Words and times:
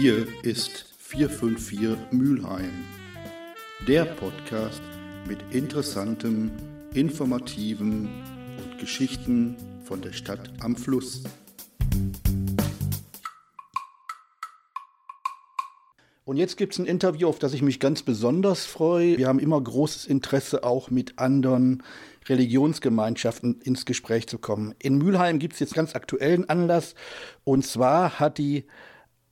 Hier 0.00 0.28
ist 0.44 0.94
454 0.98 2.12
Mülheim, 2.12 2.70
der 3.88 4.04
Podcast 4.04 4.80
mit 5.26 5.40
interessantem, 5.50 6.52
informativen 6.94 8.08
und 8.62 8.78
Geschichten 8.78 9.56
von 9.82 10.00
der 10.00 10.12
Stadt 10.12 10.52
am 10.60 10.76
Fluss. 10.76 11.24
Und 16.24 16.36
jetzt 16.36 16.56
gibt 16.56 16.74
es 16.74 16.78
ein 16.78 16.86
Interview, 16.86 17.26
auf 17.26 17.40
das 17.40 17.52
ich 17.52 17.62
mich 17.62 17.80
ganz 17.80 18.02
besonders 18.02 18.66
freue. 18.66 19.18
Wir 19.18 19.26
haben 19.26 19.40
immer 19.40 19.60
großes 19.60 20.06
Interesse, 20.06 20.62
auch 20.62 20.90
mit 20.92 21.18
anderen 21.18 21.82
Religionsgemeinschaften 22.28 23.60
ins 23.62 23.84
Gespräch 23.84 24.28
zu 24.28 24.38
kommen. 24.38 24.76
In 24.78 24.98
Mülheim 24.98 25.40
gibt 25.40 25.54
es 25.54 25.58
jetzt 25.58 25.74
ganz 25.74 25.96
aktuellen 25.96 26.48
Anlass. 26.48 26.94
Und 27.42 27.66
zwar 27.66 28.20
hat 28.20 28.38
die 28.38 28.64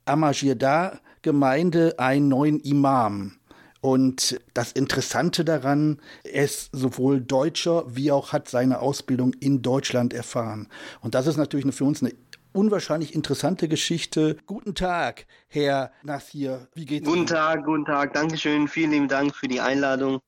Amajirda-Gemeinde 0.06 1.98
einen 1.98 2.28
neuen 2.28 2.60
Imam. 2.60 3.38
Und 3.80 4.40
das 4.54 4.72
Interessante 4.72 5.44
daran, 5.44 6.00
er 6.24 6.44
ist 6.44 6.70
sowohl 6.72 7.20
Deutscher 7.20 7.84
wie 7.94 8.10
auch 8.10 8.32
hat 8.32 8.48
seine 8.48 8.80
Ausbildung 8.80 9.32
in 9.34 9.62
Deutschland 9.62 10.12
erfahren. 10.12 10.68
Und 11.02 11.14
das 11.14 11.26
ist 11.26 11.36
natürlich 11.36 11.72
für 11.74 11.84
uns 11.84 12.02
eine 12.02 12.12
unwahrscheinlich 12.52 13.14
interessante 13.14 13.68
Geschichte. 13.68 14.38
Guten 14.46 14.74
Tag, 14.74 15.26
Herr 15.46 15.92
Nassir. 16.02 16.68
Wie 16.74 16.86
geht's 16.86 17.06
Guten 17.06 17.18
Ihnen? 17.18 17.26
Tag, 17.26 17.64
guten 17.64 17.84
Tag. 17.84 18.14
Dankeschön. 18.14 18.66
Vielen 18.66 18.90
lieben 18.90 19.08
Dank 19.08 19.36
für 19.36 19.46
die 19.46 19.60
Einladung. 19.60 20.20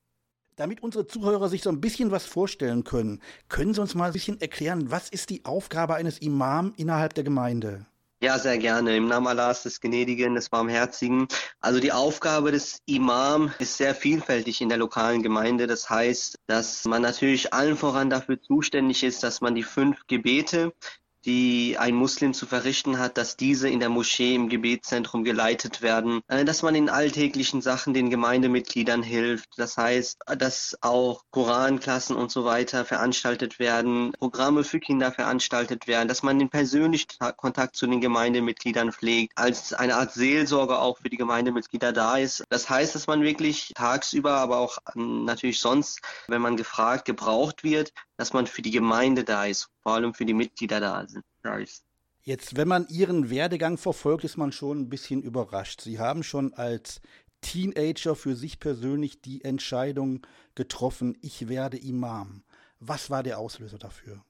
Damit 0.55 0.83
unsere 0.83 1.07
Zuhörer 1.07 1.49
sich 1.49 1.63
so 1.63 1.69
ein 1.69 1.81
bisschen 1.81 2.11
was 2.11 2.25
vorstellen 2.25 2.83
können, 2.83 3.21
können 3.47 3.73
Sie 3.73 3.81
uns 3.81 3.95
mal 3.95 4.07
ein 4.07 4.13
bisschen 4.13 4.39
erklären, 4.41 4.91
was 4.91 5.09
ist 5.09 5.29
die 5.29 5.45
Aufgabe 5.45 5.95
eines 5.95 6.19
Imam 6.19 6.73
innerhalb 6.75 7.13
der 7.13 7.23
Gemeinde? 7.23 7.85
Ja, 8.21 8.37
sehr 8.37 8.57
gerne. 8.57 8.97
Im 8.97 9.07
Namen 9.07 9.27
Allahs 9.27 9.63
des 9.63 9.79
Gnädigen, 9.79 10.35
des 10.35 10.49
Barmherzigen. 10.49 11.29
Also 11.61 11.79
die 11.79 11.93
Aufgabe 11.93 12.51
des 12.51 12.81
Imam 12.85 13.53
ist 13.59 13.77
sehr 13.77 13.95
vielfältig 13.95 14.59
in 14.59 14.67
der 14.67 14.77
lokalen 14.77 15.23
Gemeinde. 15.23 15.67
Das 15.67 15.89
heißt, 15.89 16.35
dass 16.45 16.83
man 16.83 17.01
natürlich 17.01 17.53
allen 17.53 17.77
voran 17.77 18.09
dafür 18.09 18.41
zuständig 18.41 19.03
ist, 19.03 19.23
dass 19.23 19.39
man 19.39 19.55
die 19.55 19.63
fünf 19.63 20.05
Gebete 20.07 20.73
die 21.25 21.77
ein 21.77 21.95
Muslim 21.95 22.33
zu 22.33 22.45
verrichten 22.45 22.99
hat, 22.99 23.17
dass 23.17 23.35
diese 23.35 23.69
in 23.69 23.79
der 23.79 23.89
Moschee 23.89 24.35
im 24.35 24.49
Gebetszentrum 24.49 25.23
geleitet 25.23 25.81
werden, 25.81 26.21
äh, 26.27 26.45
dass 26.45 26.61
man 26.61 26.75
in 26.75 26.89
alltäglichen 26.89 27.61
Sachen 27.61 27.93
den 27.93 28.09
Gemeindemitgliedern 28.09 29.03
hilft. 29.03 29.49
Das 29.57 29.77
heißt, 29.77 30.19
dass 30.37 30.77
auch 30.81 31.23
Koranklassen 31.31 32.15
und 32.15 32.31
so 32.31 32.45
weiter 32.45 32.85
veranstaltet 32.85 33.59
werden, 33.59 34.13
Programme 34.13 34.63
für 34.63 34.79
Kinder 34.79 35.11
veranstaltet 35.11 35.87
werden, 35.87 36.07
dass 36.07 36.23
man 36.23 36.39
den 36.39 36.49
persönlichen 36.49 37.07
Kontakt 37.37 37.75
zu 37.75 37.87
den 37.87 38.01
Gemeindemitgliedern 38.01 38.91
pflegt, 38.91 39.33
als 39.37 39.73
eine 39.73 39.95
Art 39.95 40.13
Seelsorge 40.13 40.79
auch 40.79 40.99
für 40.99 41.09
die 41.09 41.17
Gemeindemitglieder 41.17 41.91
da 41.91 42.17
ist. 42.17 42.43
Das 42.49 42.69
heißt, 42.69 42.95
dass 42.95 43.07
man 43.07 43.21
wirklich 43.23 43.73
tagsüber, 43.75 44.33
aber 44.33 44.57
auch 44.57 44.77
ähm, 44.95 45.25
natürlich 45.25 45.59
sonst, 45.59 46.01
wenn 46.27 46.41
man 46.41 46.57
gefragt, 46.57 47.05
gebraucht 47.05 47.63
wird, 47.63 47.93
dass 48.17 48.33
man 48.33 48.47
für 48.47 48.61
die 48.61 48.71
Gemeinde 48.71 49.23
da 49.23 49.45
ist, 49.45 49.69
vor 49.81 49.93
allem 49.93 50.13
für 50.13 50.25
die 50.25 50.33
Mitglieder 50.33 50.79
da 50.79 51.05
sind. 51.07 51.23
Jetzt, 52.21 52.57
wenn 52.57 52.67
man 52.67 52.87
Ihren 52.89 53.29
Werdegang 53.29 53.77
verfolgt, 53.77 54.23
ist 54.23 54.37
man 54.37 54.51
schon 54.51 54.81
ein 54.81 54.89
bisschen 54.89 55.21
überrascht. 55.21 55.81
Sie 55.81 55.99
haben 55.99 56.23
schon 56.23 56.53
als 56.53 57.01
Teenager 57.41 58.15
für 58.15 58.35
sich 58.35 58.59
persönlich 58.59 59.21
die 59.21 59.43
Entscheidung 59.43 60.25
getroffen, 60.55 61.17
ich 61.21 61.47
werde 61.47 61.77
Imam. 61.77 62.43
Was 62.79 63.09
war 63.09 63.23
der 63.23 63.39
Auslöser 63.39 63.77
dafür? 63.77 64.23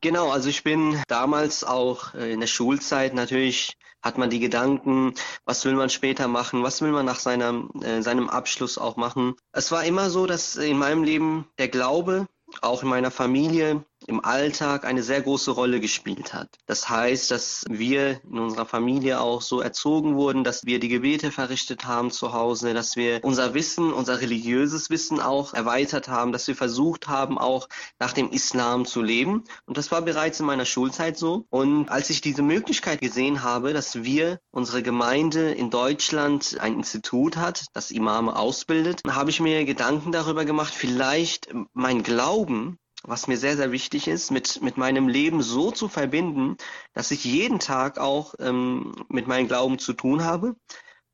Genau, 0.00 0.30
also 0.30 0.48
ich 0.48 0.62
bin 0.62 1.00
damals 1.08 1.64
auch 1.64 2.14
äh, 2.14 2.32
in 2.32 2.40
der 2.40 2.46
Schulzeit 2.46 3.14
natürlich 3.14 3.78
hat 4.02 4.18
man 4.18 4.28
die 4.28 4.38
Gedanken, 4.38 5.14
was 5.46 5.64
will 5.64 5.72
man 5.72 5.88
später 5.88 6.28
machen, 6.28 6.62
was 6.62 6.82
will 6.82 6.92
man 6.92 7.06
nach 7.06 7.18
seinem, 7.18 7.70
äh, 7.82 8.02
seinem 8.02 8.28
Abschluss 8.28 8.76
auch 8.76 8.96
machen. 8.96 9.34
Es 9.52 9.72
war 9.72 9.82
immer 9.84 10.10
so, 10.10 10.26
dass 10.26 10.56
in 10.56 10.76
meinem 10.76 11.04
Leben 11.04 11.48
der 11.58 11.68
Glaube 11.68 12.26
auch 12.60 12.82
in 12.82 12.90
meiner 12.90 13.10
Familie 13.10 13.82
im 14.06 14.24
Alltag 14.24 14.84
eine 14.84 15.02
sehr 15.02 15.22
große 15.22 15.50
Rolle 15.50 15.80
gespielt 15.80 16.34
hat. 16.34 16.48
Das 16.66 16.88
heißt, 16.88 17.30
dass 17.30 17.64
wir 17.68 18.20
in 18.30 18.38
unserer 18.38 18.66
Familie 18.66 19.20
auch 19.20 19.42
so 19.42 19.60
erzogen 19.60 20.16
wurden, 20.16 20.44
dass 20.44 20.64
wir 20.64 20.80
die 20.80 20.88
Gebete 20.88 21.30
verrichtet 21.30 21.86
haben 21.86 22.10
zu 22.10 22.32
Hause, 22.32 22.74
dass 22.74 22.96
wir 22.96 23.20
unser 23.22 23.54
Wissen, 23.54 23.92
unser 23.92 24.20
religiöses 24.20 24.90
Wissen 24.90 25.20
auch 25.20 25.54
erweitert 25.54 26.08
haben, 26.08 26.32
dass 26.32 26.46
wir 26.46 26.56
versucht 26.56 27.08
haben, 27.08 27.38
auch 27.38 27.68
nach 27.98 28.12
dem 28.12 28.30
Islam 28.30 28.84
zu 28.84 29.02
leben. 29.02 29.44
Und 29.66 29.78
das 29.78 29.90
war 29.90 30.02
bereits 30.02 30.40
in 30.40 30.46
meiner 30.46 30.66
Schulzeit 30.66 31.16
so. 31.16 31.46
Und 31.50 31.88
als 31.88 32.10
ich 32.10 32.20
diese 32.20 32.42
Möglichkeit 32.42 33.00
gesehen 33.00 33.42
habe, 33.42 33.72
dass 33.72 34.02
wir, 34.02 34.40
unsere 34.50 34.82
Gemeinde 34.82 35.52
in 35.52 35.70
Deutschland 35.70 36.56
ein 36.60 36.74
Institut 36.74 37.36
hat, 37.36 37.66
das 37.72 37.90
Imame 37.90 38.36
ausbildet, 38.36 39.00
habe 39.08 39.30
ich 39.30 39.40
mir 39.40 39.64
Gedanken 39.64 40.12
darüber 40.12 40.44
gemacht, 40.44 40.74
vielleicht 40.74 41.48
mein 41.72 42.02
Glauben 42.02 42.78
was 43.06 43.26
mir 43.26 43.36
sehr, 43.36 43.56
sehr 43.56 43.72
wichtig 43.72 44.08
ist, 44.08 44.30
mit, 44.30 44.62
mit 44.62 44.76
meinem 44.76 45.08
Leben 45.08 45.42
so 45.42 45.70
zu 45.70 45.88
verbinden, 45.88 46.56
dass 46.92 47.10
ich 47.10 47.24
jeden 47.24 47.58
Tag 47.58 47.98
auch 47.98 48.34
ähm, 48.38 48.94
mit 49.08 49.26
meinem 49.26 49.48
Glauben 49.48 49.78
zu 49.78 49.92
tun 49.92 50.24
habe 50.24 50.56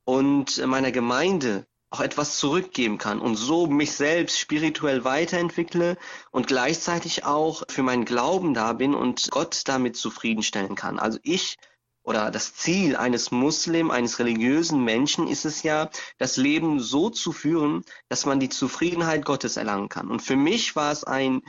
und 0.05 0.65
meiner 0.67 0.93
Gemeinde 0.93 1.67
auch 1.91 2.01
etwas 2.01 2.39
zurückgeben 2.39 2.99
kann 2.99 3.21
und 3.21 3.35
so 3.35 3.67
mich 3.67 3.93
selbst 3.93 4.39
spirituell 4.39 5.05
weiterentwickle 5.05 5.99
und 6.31 6.47
gleichzeitig 6.47 7.25
auch 7.25 7.65
für 7.69 7.83
meinen 7.83 8.05
Glauben 8.05 8.55
da 8.55 8.73
bin 8.73 8.95
und 8.95 9.29
Gott 9.33 9.63
damit 9.67 9.97
zufriedenstellen 9.97 10.77
kann. 10.77 11.01
Also 11.01 11.19
ich 11.25 11.57
oder 12.03 12.31
das 12.31 12.55
Ziel 12.55 12.97
eines 12.97 13.31
Muslim, 13.31 13.91
eines 13.91 14.19
religiösen 14.19 14.83
Menschen 14.85 15.29
ist 15.29 15.45
es 15.45 15.63
ja, 15.63 15.91
das 16.19 16.37
Leben 16.37 16.81
so 16.81 17.11
zu 17.11 17.33
führen, 17.33 17.85
dass 18.09 18.25
man 18.25 18.41
die 18.41 18.49
Zufriedenheit 18.49 19.25
Gottes 19.25 19.57
erlangen 19.57 19.89
kann. 19.89 20.11
Und 20.11 20.23
für 20.23 20.37
mich 20.37 20.77
war 20.77 20.93
es 20.93 21.05
ein 21.05 21.43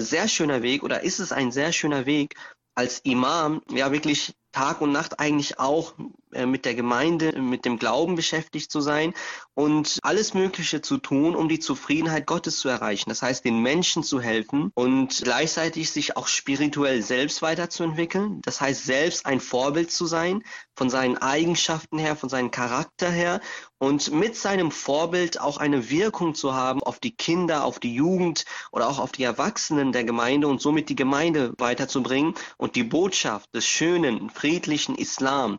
sehr 0.00 0.28
schöner 0.28 0.62
Weg 0.62 0.82
oder 0.82 1.02
ist 1.02 1.18
es 1.18 1.32
ein 1.32 1.52
sehr 1.52 1.72
schöner 1.72 2.06
Weg, 2.06 2.34
als 2.74 3.00
Imam 3.00 3.62
ja 3.70 3.92
wirklich 3.92 4.34
Tag 4.52 4.80
und 4.80 4.92
Nacht 4.92 5.18
eigentlich 5.18 5.58
auch 5.58 5.94
äh, 6.32 6.46
mit 6.46 6.64
der 6.64 6.74
Gemeinde, 6.74 7.40
mit 7.40 7.64
dem 7.64 7.78
Glauben 7.78 8.14
beschäftigt 8.14 8.70
zu 8.70 8.80
sein 8.80 9.14
und 9.54 9.98
alles 10.02 10.34
Mögliche 10.34 10.80
zu 10.80 10.98
tun, 10.98 11.34
um 11.34 11.48
die 11.48 11.58
Zufriedenheit 11.58 12.26
Gottes 12.26 12.58
zu 12.58 12.68
erreichen. 12.68 13.10
Das 13.10 13.22
heißt, 13.22 13.44
den 13.44 13.60
Menschen 13.60 14.02
zu 14.02 14.20
helfen 14.20 14.70
und 14.74 15.20
gleichzeitig 15.22 15.90
sich 15.90 16.16
auch 16.16 16.28
spirituell 16.28 17.02
selbst 17.02 17.42
weiterzuentwickeln. 17.42 18.40
Das 18.44 18.60
heißt, 18.60 18.84
selbst 18.84 19.26
ein 19.26 19.40
Vorbild 19.40 19.90
zu 19.90 20.06
sein, 20.06 20.42
von 20.74 20.88
seinen 20.88 21.18
Eigenschaften 21.18 21.98
her, 21.98 22.16
von 22.16 22.28
seinem 22.28 22.50
Charakter 22.50 23.10
her 23.10 23.40
und 23.78 24.12
mit 24.12 24.36
seinem 24.36 24.70
Vorbild 24.70 25.40
auch 25.40 25.58
eine 25.58 25.90
Wirkung 25.90 26.34
zu 26.34 26.54
haben 26.54 26.82
auf 26.82 26.98
die 26.98 27.14
Kinder, 27.14 27.64
auf 27.64 27.78
die 27.78 27.94
Jugend 27.94 28.44
oder 28.70 28.88
auch 28.88 28.98
auf 28.98 29.12
die 29.12 29.24
Erwachsenen 29.24 29.92
der 29.92 30.04
Gemeinde 30.04 30.48
und 30.48 30.60
somit 30.60 30.88
die 30.88 30.96
Gemeinde 30.96 31.52
weiterzubringen 31.58 32.34
und 32.56 32.76
die 32.76 32.84
Botschaft 32.84 33.54
des 33.54 33.66
schönen, 33.66 34.30
friedlichen 34.42 34.96
Islam 34.96 35.56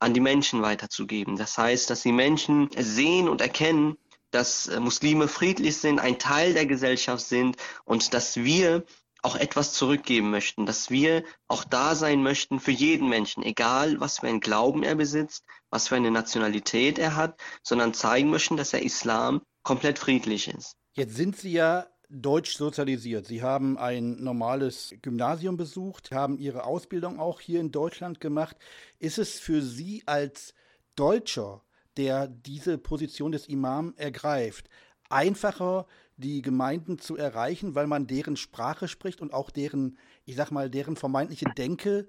an 0.00 0.12
die 0.12 0.20
Menschen 0.20 0.60
weiterzugeben. 0.60 1.36
Das 1.36 1.56
heißt, 1.56 1.88
dass 1.88 2.02
die 2.02 2.10
Menschen 2.10 2.68
sehen 2.76 3.28
und 3.28 3.40
erkennen, 3.40 3.96
dass 4.32 4.66
äh, 4.66 4.80
Muslime 4.80 5.28
friedlich 5.28 5.76
sind, 5.76 6.00
ein 6.00 6.18
Teil 6.18 6.52
der 6.52 6.66
Gesellschaft 6.66 7.24
sind 7.24 7.56
und 7.84 8.12
dass 8.12 8.36
wir 8.36 8.82
auch 9.22 9.36
etwas 9.36 9.72
zurückgeben 9.72 10.32
möchten, 10.32 10.66
dass 10.66 10.90
wir 10.90 11.22
auch 11.46 11.62
da 11.62 11.94
sein 11.94 12.24
möchten 12.24 12.58
für 12.58 12.72
jeden 12.72 13.08
Menschen, 13.08 13.44
egal 13.44 14.00
was 14.00 14.18
für 14.18 14.26
einen 14.26 14.40
Glauben 14.40 14.82
er 14.82 14.96
besitzt, 14.96 15.44
was 15.70 15.86
für 15.86 15.94
eine 15.94 16.10
Nationalität 16.10 16.98
er 16.98 17.14
hat, 17.14 17.40
sondern 17.62 17.94
zeigen 17.94 18.30
möchten, 18.30 18.56
dass 18.56 18.70
der 18.70 18.82
Islam 18.82 19.42
komplett 19.62 20.00
friedlich 20.00 20.48
ist. 20.48 20.74
Jetzt 20.94 21.14
sind 21.14 21.36
Sie 21.36 21.52
ja 21.52 21.86
deutsch 22.14 22.56
sozialisiert. 22.56 23.26
Sie 23.26 23.42
haben 23.42 23.76
ein 23.76 24.22
normales 24.22 24.94
Gymnasium 25.02 25.56
besucht, 25.56 26.12
haben 26.12 26.38
Ihre 26.38 26.64
Ausbildung 26.64 27.18
auch 27.18 27.40
hier 27.40 27.60
in 27.60 27.72
Deutschland 27.72 28.20
gemacht. 28.20 28.56
Ist 28.98 29.18
es 29.18 29.40
für 29.40 29.60
Sie 29.62 30.02
als 30.06 30.54
Deutscher, 30.94 31.62
der 31.96 32.28
diese 32.28 32.78
Position 32.78 33.32
des 33.32 33.46
Imam 33.46 33.94
ergreift, 33.96 34.68
einfacher, 35.08 35.86
die 36.16 36.42
Gemeinden 36.42 36.98
zu 36.98 37.16
erreichen, 37.16 37.74
weil 37.74 37.88
man 37.88 38.06
deren 38.06 38.36
Sprache 38.36 38.86
spricht 38.86 39.20
und 39.20 39.32
auch 39.32 39.50
deren, 39.50 39.98
ich 40.24 40.36
sag 40.36 40.52
mal, 40.52 40.70
deren 40.70 40.96
vermeintliche 40.96 41.46
Denke 41.56 42.06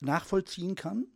nachvollziehen 0.00 0.76
kann? 0.76 1.06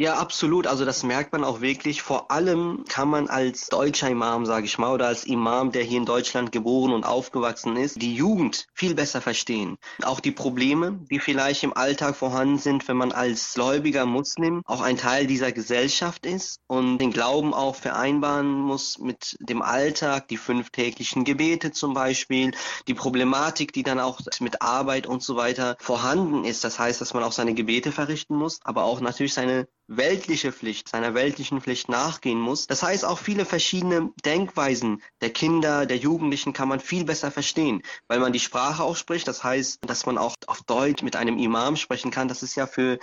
Ja, 0.00 0.14
absolut. 0.14 0.68
Also 0.68 0.84
das 0.84 1.02
merkt 1.02 1.32
man 1.32 1.42
auch 1.42 1.60
wirklich. 1.60 2.02
Vor 2.02 2.30
allem 2.30 2.84
kann 2.88 3.08
man 3.08 3.26
als 3.26 3.66
deutscher 3.66 4.08
Imam, 4.08 4.46
sage 4.46 4.64
ich 4.64 4.78
mal, 4.78 4.92
oder 4.94 5.08
als 5.08 5.24
Imam, 5.24 5.72
der 5.72 5.82
hier 5.82 5.98
in 5.98 6.04
Deutschland 6.04 6.52
geboren 6.52 6.92
und 6.92 7.02
aufgewachsen 7.02 7.76
ist, 7.76 8.00
die 8.00 8.14
Jugend 8.14 8.68
viel 8.74 8.94
besser 8.94 9.20
verstehen. 9.20 9.76
Auch 10.04 10.20
die 10.20 10.30
Probleme, 10.30 11.00
die 11.10 11.18
vielleicht 11.18 11.64
im 11.64 11.76
Alltag 11.76 12.14
vorhanden 12.14 12.58
sind, 12.58 12.86
wenn 12.86 12.96
man 12.96 13.10
als 13.10 13.54
gläubiger 13.54 14.06
Muslim 14.06 14.62
auch 14.66 14.82
ein 14.82 14.96
Teil 14.98 15.26
dieser 15.26 15.50
Gesellschaft 15.50 16.26
ist 16.26 16.60
und 16.68 16.98
den 16.98 17.10
Glauben 17.10 17.52
auch 17.52 17.74
vereinbaren 17.74 18.52
muss 18.52 18.98
mit 19.00 19.36
dem 19.40 19.62
Alltag, 19.62 20.28
die 20.28 20.36
fünf 20.36 20.70
täglichen 20.70 21.24
Gebete 21.24 21.72
zum 21.72 21.94
Beispiel, 21.94 22.52
die 22.86 22.94
Problematik, 22.94 23.72
die 23.72 23.82
dann 23.82 23.98
auch 23.98 24.20
mit 24.38 24.62
Arbeit 24.62 25.08
und 25.08 25.24
so 25.24 25.34
weiter 25.34 25.76
vorhanden 25.80 26.44
ist. 26.44 26.62
Das 26.62 26.78
heißt, 26.78 27.00
dass 27.00 27.14
man 27.14 27.24
auch 27.24 27.32
seine 27.32 27.54
Gebete 27.54 27.90
verrichten 27.90 28.36
muss, 28.36 28.60
aber 28.62 28.84
auch 28.84 29.00
natürlich 29.00 29.34
seine 29.34 29.66
weltliche 29.88 30.52
Pflicht, 30.52 30.88
seiner 30.88 31.14
weltlichen 31.14 31.60
Pflicht 31.60 31.88
nachgehen 31.88 32.38
muss. 32.38 32.66
Das 32.66 32.82
heißt, 32.82 33.04
auch 33.04 33.18
viele 33.18 33.44
verschiedene 33.44 34.12
Denkweisen 34.24 35.02
der 35.20 35.30
Kinder, 35.30 35.86
der 35.86 35.96
Jugendlichen 35.96 36.52
kann 36.52 36.68
man 36.68 36.78
viel 36.78 37.04
besser 37.04 37.30
verstehen, 37.30 37.82
weil 38.06 38.20
man 38.20 38.32
die 38.32 38.40
Sprache 38.40 38.82
auch 38.84 38.96
spricht. 38.96 39.26
Das 39.26 39.42
heißt, 39.42 39.78
dass 39.86 40.06
man 40.06 40.18
auch 40.18 40.34
auf 40.46 40.62
Deutsch 40.62 41.02
mit 41.02 41.16
einem 41.16 41.38
Imam 41.38 41.76
sprechen 41.76 42.10
kann. 42.10 42.28
Das 42.28 42.42
ist 42.42 42.54
ja 42.54 42.66
für 42.66 42.98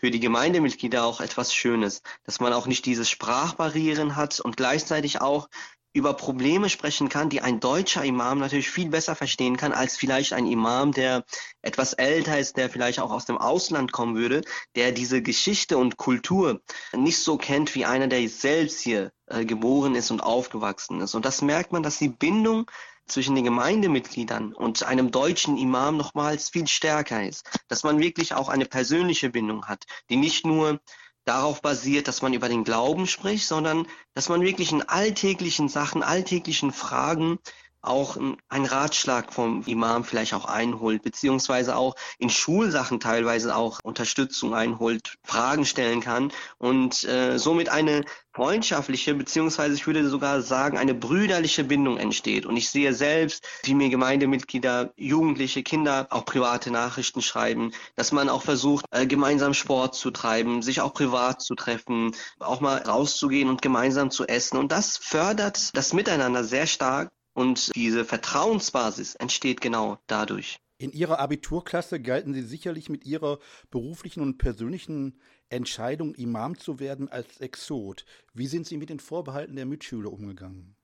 für 0.00 0.10
die 0.10 0.20
Gemeindemitglieder 0.20 1.04
auch 1.04 1.20
etwas 1.20 1.54
Schönes, 1.54 2.00
dass 2.24 2.40
man 2.40 2.54
auch 2.54 2.66
nicht 2.66 2.86
diese 2.86 3.04
Sprachbarrieren 3.04 4.16
hat 4.16 4.40
und 4.40 4.56
gleichzeitig 4.56 5.20
auch 5.20 5.50
über 5.92 6.14
Probleme 6.14 6.68
sprechen 6.68 7.08
kann, 7.08 7.30
die 7.30 7.40
ein 7.40 7.58
deutscher 7.58 8.04
Imam 8.04 8.38
natürlich 8.38 8.70
viel 8.70 8.88
besser 8.90 9.16
verstehen 9.16 9.56
kann, 9.56 9.72
als 9.72 9.96
vielleicht 9.96 10.32
ein 10.32 10.46
Imam, 10.46 10.92
der 10.92 11.24
etwas 11.62 11.94
älter 11.94 12.38
ist, 12.38 12.56
der 12.56 12.70
vielleicht 12.70 13.00
auch 13.00 13.10
aus 13.10 13.24
dem 13.24 13.38
Ausland 13.38 13.90
kommen 13.90 14.16
würde, 14.16 14.42
der 14.76 14.92
diese 14.92 15.20
Geschichte 15.20 15.78
und 15.78 15.96
Kultur 15.96 16.60
nicht 16.94 17.18
so 17.18 17.36
kennt 17.36 17.74
wie 17.74 17.84
einer, 17.84 18.06
der 18.06 18.28
selbst 18.28 18.80
hier 18.80 19.12
äh, 19.26 19.44
geboren 19.44 19.96
ist 19.96 20.10
und 20.10 20.22
aufgewachsen 20.22 21.00
ist. 21.00 21.14
Und 21.14 21.24
das 21.24 21.42
merkt 21.42 21.72
man, 21.72 21.82
dass 21.82 21.98
die 21.98 22.08
Bindung 22.08 22.70
zwischen 23.10 23.34
den 23.34 23.44
Gemeindemitgliedern 23.44 24.52
und 24.52 24.84
einem 24.84 25.10
deutschen 25.10 25.58
Imam 25.58 25.96
nochmals 25.96 26.50
viel 26.50 26.68
stärker 26.68 27.26
ist. 27.26 27.44
Dass 27.66 27.82
man 27.82 27.98
wirklich 27.98 28.34
auch 28.34 28.48
eine 28.48 28.66
persönliche 28.66 29.30
Bindung 29.30 29.66
hat, 29.66 29.84
die 30.08 30.16
nicht 30.16 30.46
nur 30.46 30.80
darauf 31.30 31.62
basiert, 31.62 32.08
dass 32.08 32.22
man 32.22 32.34
über 32.34 32.48
den 32.48 32.64
Glauben 32.64 33.06
spricht, 33.06 33.46
sondern 33.46 33.86
dass 34.14 34.28
man 34.28 34.40
wirklich 34.40 34.72
in 34.72 34.82
alltäglichen 34.82 35.68
Sachen, 35.68 36.02
alltäglichen 36.02 36.72
Fragen 36.72 37.38
auch 37.82 38.16
einen 38.16 38.66
Ratschlag 38.66 39.32
vom 39.32 39.62
Imam 39.66 40.04
vielleicht 40.04 40.34
auch 40.34 40.44
einholt, 40.44 41.02
beziehungsweise 41.02 41.76
auch 41.76 41.94
in 42.18 42.30
Schulsachen 42.30 43.00
teilweise 43.00 43.56
auch 43.56 43.80
Unterstützung 43.82 44.54
einholt, 44.54 45.16
Fragen 45.24 45.64
stellen 45.64 46.00
kann 46.00 46.32
und 46.58 47.04
äh, 47.04 47.38
somit 47.38 47.68
eine 47.68 48.04
freundschaftliche, 48.32 49.14
beziehungsweise 49.14 49.74
ich 49.74 49.86
würde 49.86 50.08
sogar 50.08 50.40
sagen, 50.42 50.78
eine 50.78 50.94
brüderliche 50.94 51.64
Bindung 51.64 51.98
entsteht. 51.98 52.46
Und 52.46 52.56
ich 52.56 52.70
sehe 52.70 52.94
selbst, 52.94 53.44
wie 53.64 53.74
mir 53.74 53.88
Gemeindemitglieder, 53.88 54.92
Jugendliche, 54.96 55.62
Kinder 55.62 56.06
auch 56.10 56.24
private 56.24 56.70
Nachrichten 56.70 57.22
schreiben, 57.22 57.72
dass 57.96 58.12
man 58.12 58.28
auch 58.28 58.42
versucht, 58.42 58.84
äh, 58.92 59.06
gemeinsam 59.06 59.54
Sport 59.54 59.94
zu 59.96 60.10
treiben, 60.10 60.62
sich 60.62 60.80
auch 60.80 60.94
privat 60.94 61.42
zu 61.42 61.54
treffen, 61.54 62.14
auch 62.38 62.60
mal 62.60 62.78
rauszugehen 62.78 63.48
und 63.48 63.62
gemeinsam 63.62 64.10
zu 64.10 64.26
essen. 64.26 64.58
Und 64.58 64.70
das 64.70 64.96
fördert 64.96 65.76
das 65.76 65.92
Miteinander 65.92 66.44
sehr 66.44 66.66
stark 66.66 67.10
und 67.32 67.74
diese 67.74 68.04
Vertrauensbasis 68.04 69.14
entsteht 69.14 69.60
genau 69.60 69.98
dadurch. 70.06 70.60
In 70.78 70.92
Ihrer 70.92 71.18
Abiturklasse 71.18 72.00
galten 72.00 72.32
Sie 72.32 72.42
sicherlich 72.42 72.88
mit 72.88 73.04
Ihrer 73.04 73.38
beruflichen 73.70 74.22
und 74.22 74.38
persönlichen 74.38 75.20
Entscheidung, 75.50 76.14
Imam 76.14 76.58
zu 76.58 76.80
werden, 76.80 77.08
als 77.08 77.38
Exot. 77.40 78.06
Wie 78.32 78.46
sind 78.46 78.66
Sie 78.66 78.78
mit 78.78 78.88
den 78.88 79.00
Vorbehalten 79.00 79.56
der 79.56 79.66
Mitschüler 79.66 80.10
umgegangen? 80.10 80.76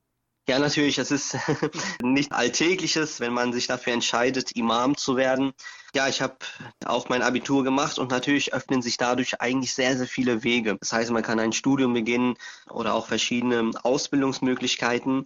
Ja, 0.48 0.60
natürlich, 0.60 0.98
es 0.98 1.10
ist 1.10 1.36
nicht 2.02 2.30
alltägliches, 2.32 3.18
wenn 3.18 3.32
man 3.32 3.52
sich 3.52 3.66
dafür 3.66 3.94
entscheidet, 3.94 4.52
Imam 4.52 4.96
zu 4.96 5.16
werden. 5.16 5.52
Ja, 5.92 6.06
ich 6.06 6.22
habe 6.22 6.36
auch 6.84 7.08
mein 7.08 7.22
Abitur 7.22 7.64
gemacht 7.64 7.98
und 7.98 8.12
natürlich 8.12 8.54
öffnen 8.54 8.80
sich 8.80 8.96
dadurch 8.96 9.40
eigentlich 9.40 9.74
sehr, 9.74 9.96
sehr 9.96 10.06
viele 10.06 10.44
Wege. 10.44 10.76
Das 10.78 10.92
heißt, 10.92 11.10
man 11.10 11.24
kann 11.24 11.40
ein 11.40 11.52
Studium 11.52 11.94
beginnen 11.94 12.36
oder 12.70 12.94
auch 12.94 13.08
verschiedene 13.08 13.72
Ausbildungsmöglichkeiten. 13.82 15.24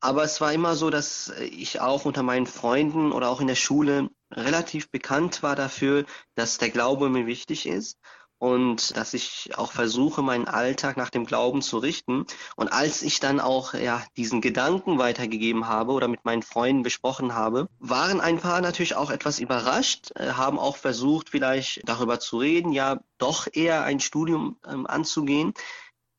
Aber 0.00 0.22
es 0.22 0.40
war 0.40 0.52
immer 0.52 0.76
so, 0.76 0.90
dass 0.90 1.32
ich 1.50 1.80
auch 1.80 2.04
unter 2.04 2.22
meinen 2.22 2.46
Freunden 2.46 3.12
oder 3.12 3.28
auch 3.28 3.40
in 3.40 3.48
der 3.48 3.56
Schule 3.56 4.10
relativ 4.30 4.90
bekannt 4.90 5.42
war 5.42 5.56
dafür, 5.56 6.04
dass 6.34 6.58
der 6.58 6.70
Glaube 6.70 7.08
mir 7.08 7.26
wichtig 7.26 7.66
ist 7.66 7.98
und 8.38 8.96
dass 8.96 9.14
ich 9.14 9.50
auch 9.56 9.72
versuche, 9.72 10.22
meinen 10.22 10.46
Alltag 10.46 10.96
nach 10.96 11.10
dem 11.10 11.26
Glauben 11.26 11.60
zu 11.60 11.78
richten. 11.78 12.24
Und 12.56 12.72
als 12.72 13.02
ich 13.02 13.20
dann 13.20 13.40
auch 13.40 13.74
ja 13.74 14.04
diesen 14.16 14.40
Gedanken 14.40 14.98
weitergegeben 14.98 15.66
habe 15.66 15.92
oder 15.92 16.08
mit 16.08 16.24
meinen 16.24 16.42
Freunden 16.42 16.82
besprochen 16.82 17.34
habe, 17.34 17.68
waren 17.80 18.20
ein 18.20 18.38
paar 18.38 18.60
natürlich 18.60 18.94
auch 18.94 19.10
etwas 19.10 19.40
überrascht, 19.40 20.12
äh, 20.14 20.32
haben 20.32 20.58
auch 20.58 20.76
versucht, 20.76 21.30
vielleicht 21.30 21.80
darüber 21.88 22.20
zu 22.20 22.38
reden, 22.38 22.72
ja 22.72 23.00
doch 23.18 23.48
eher 23.52 23.82
ein 23.82 23.98
Studium 23.98 24.56
ähm, 24.66 24.86
anzugehen. 24.86 25.52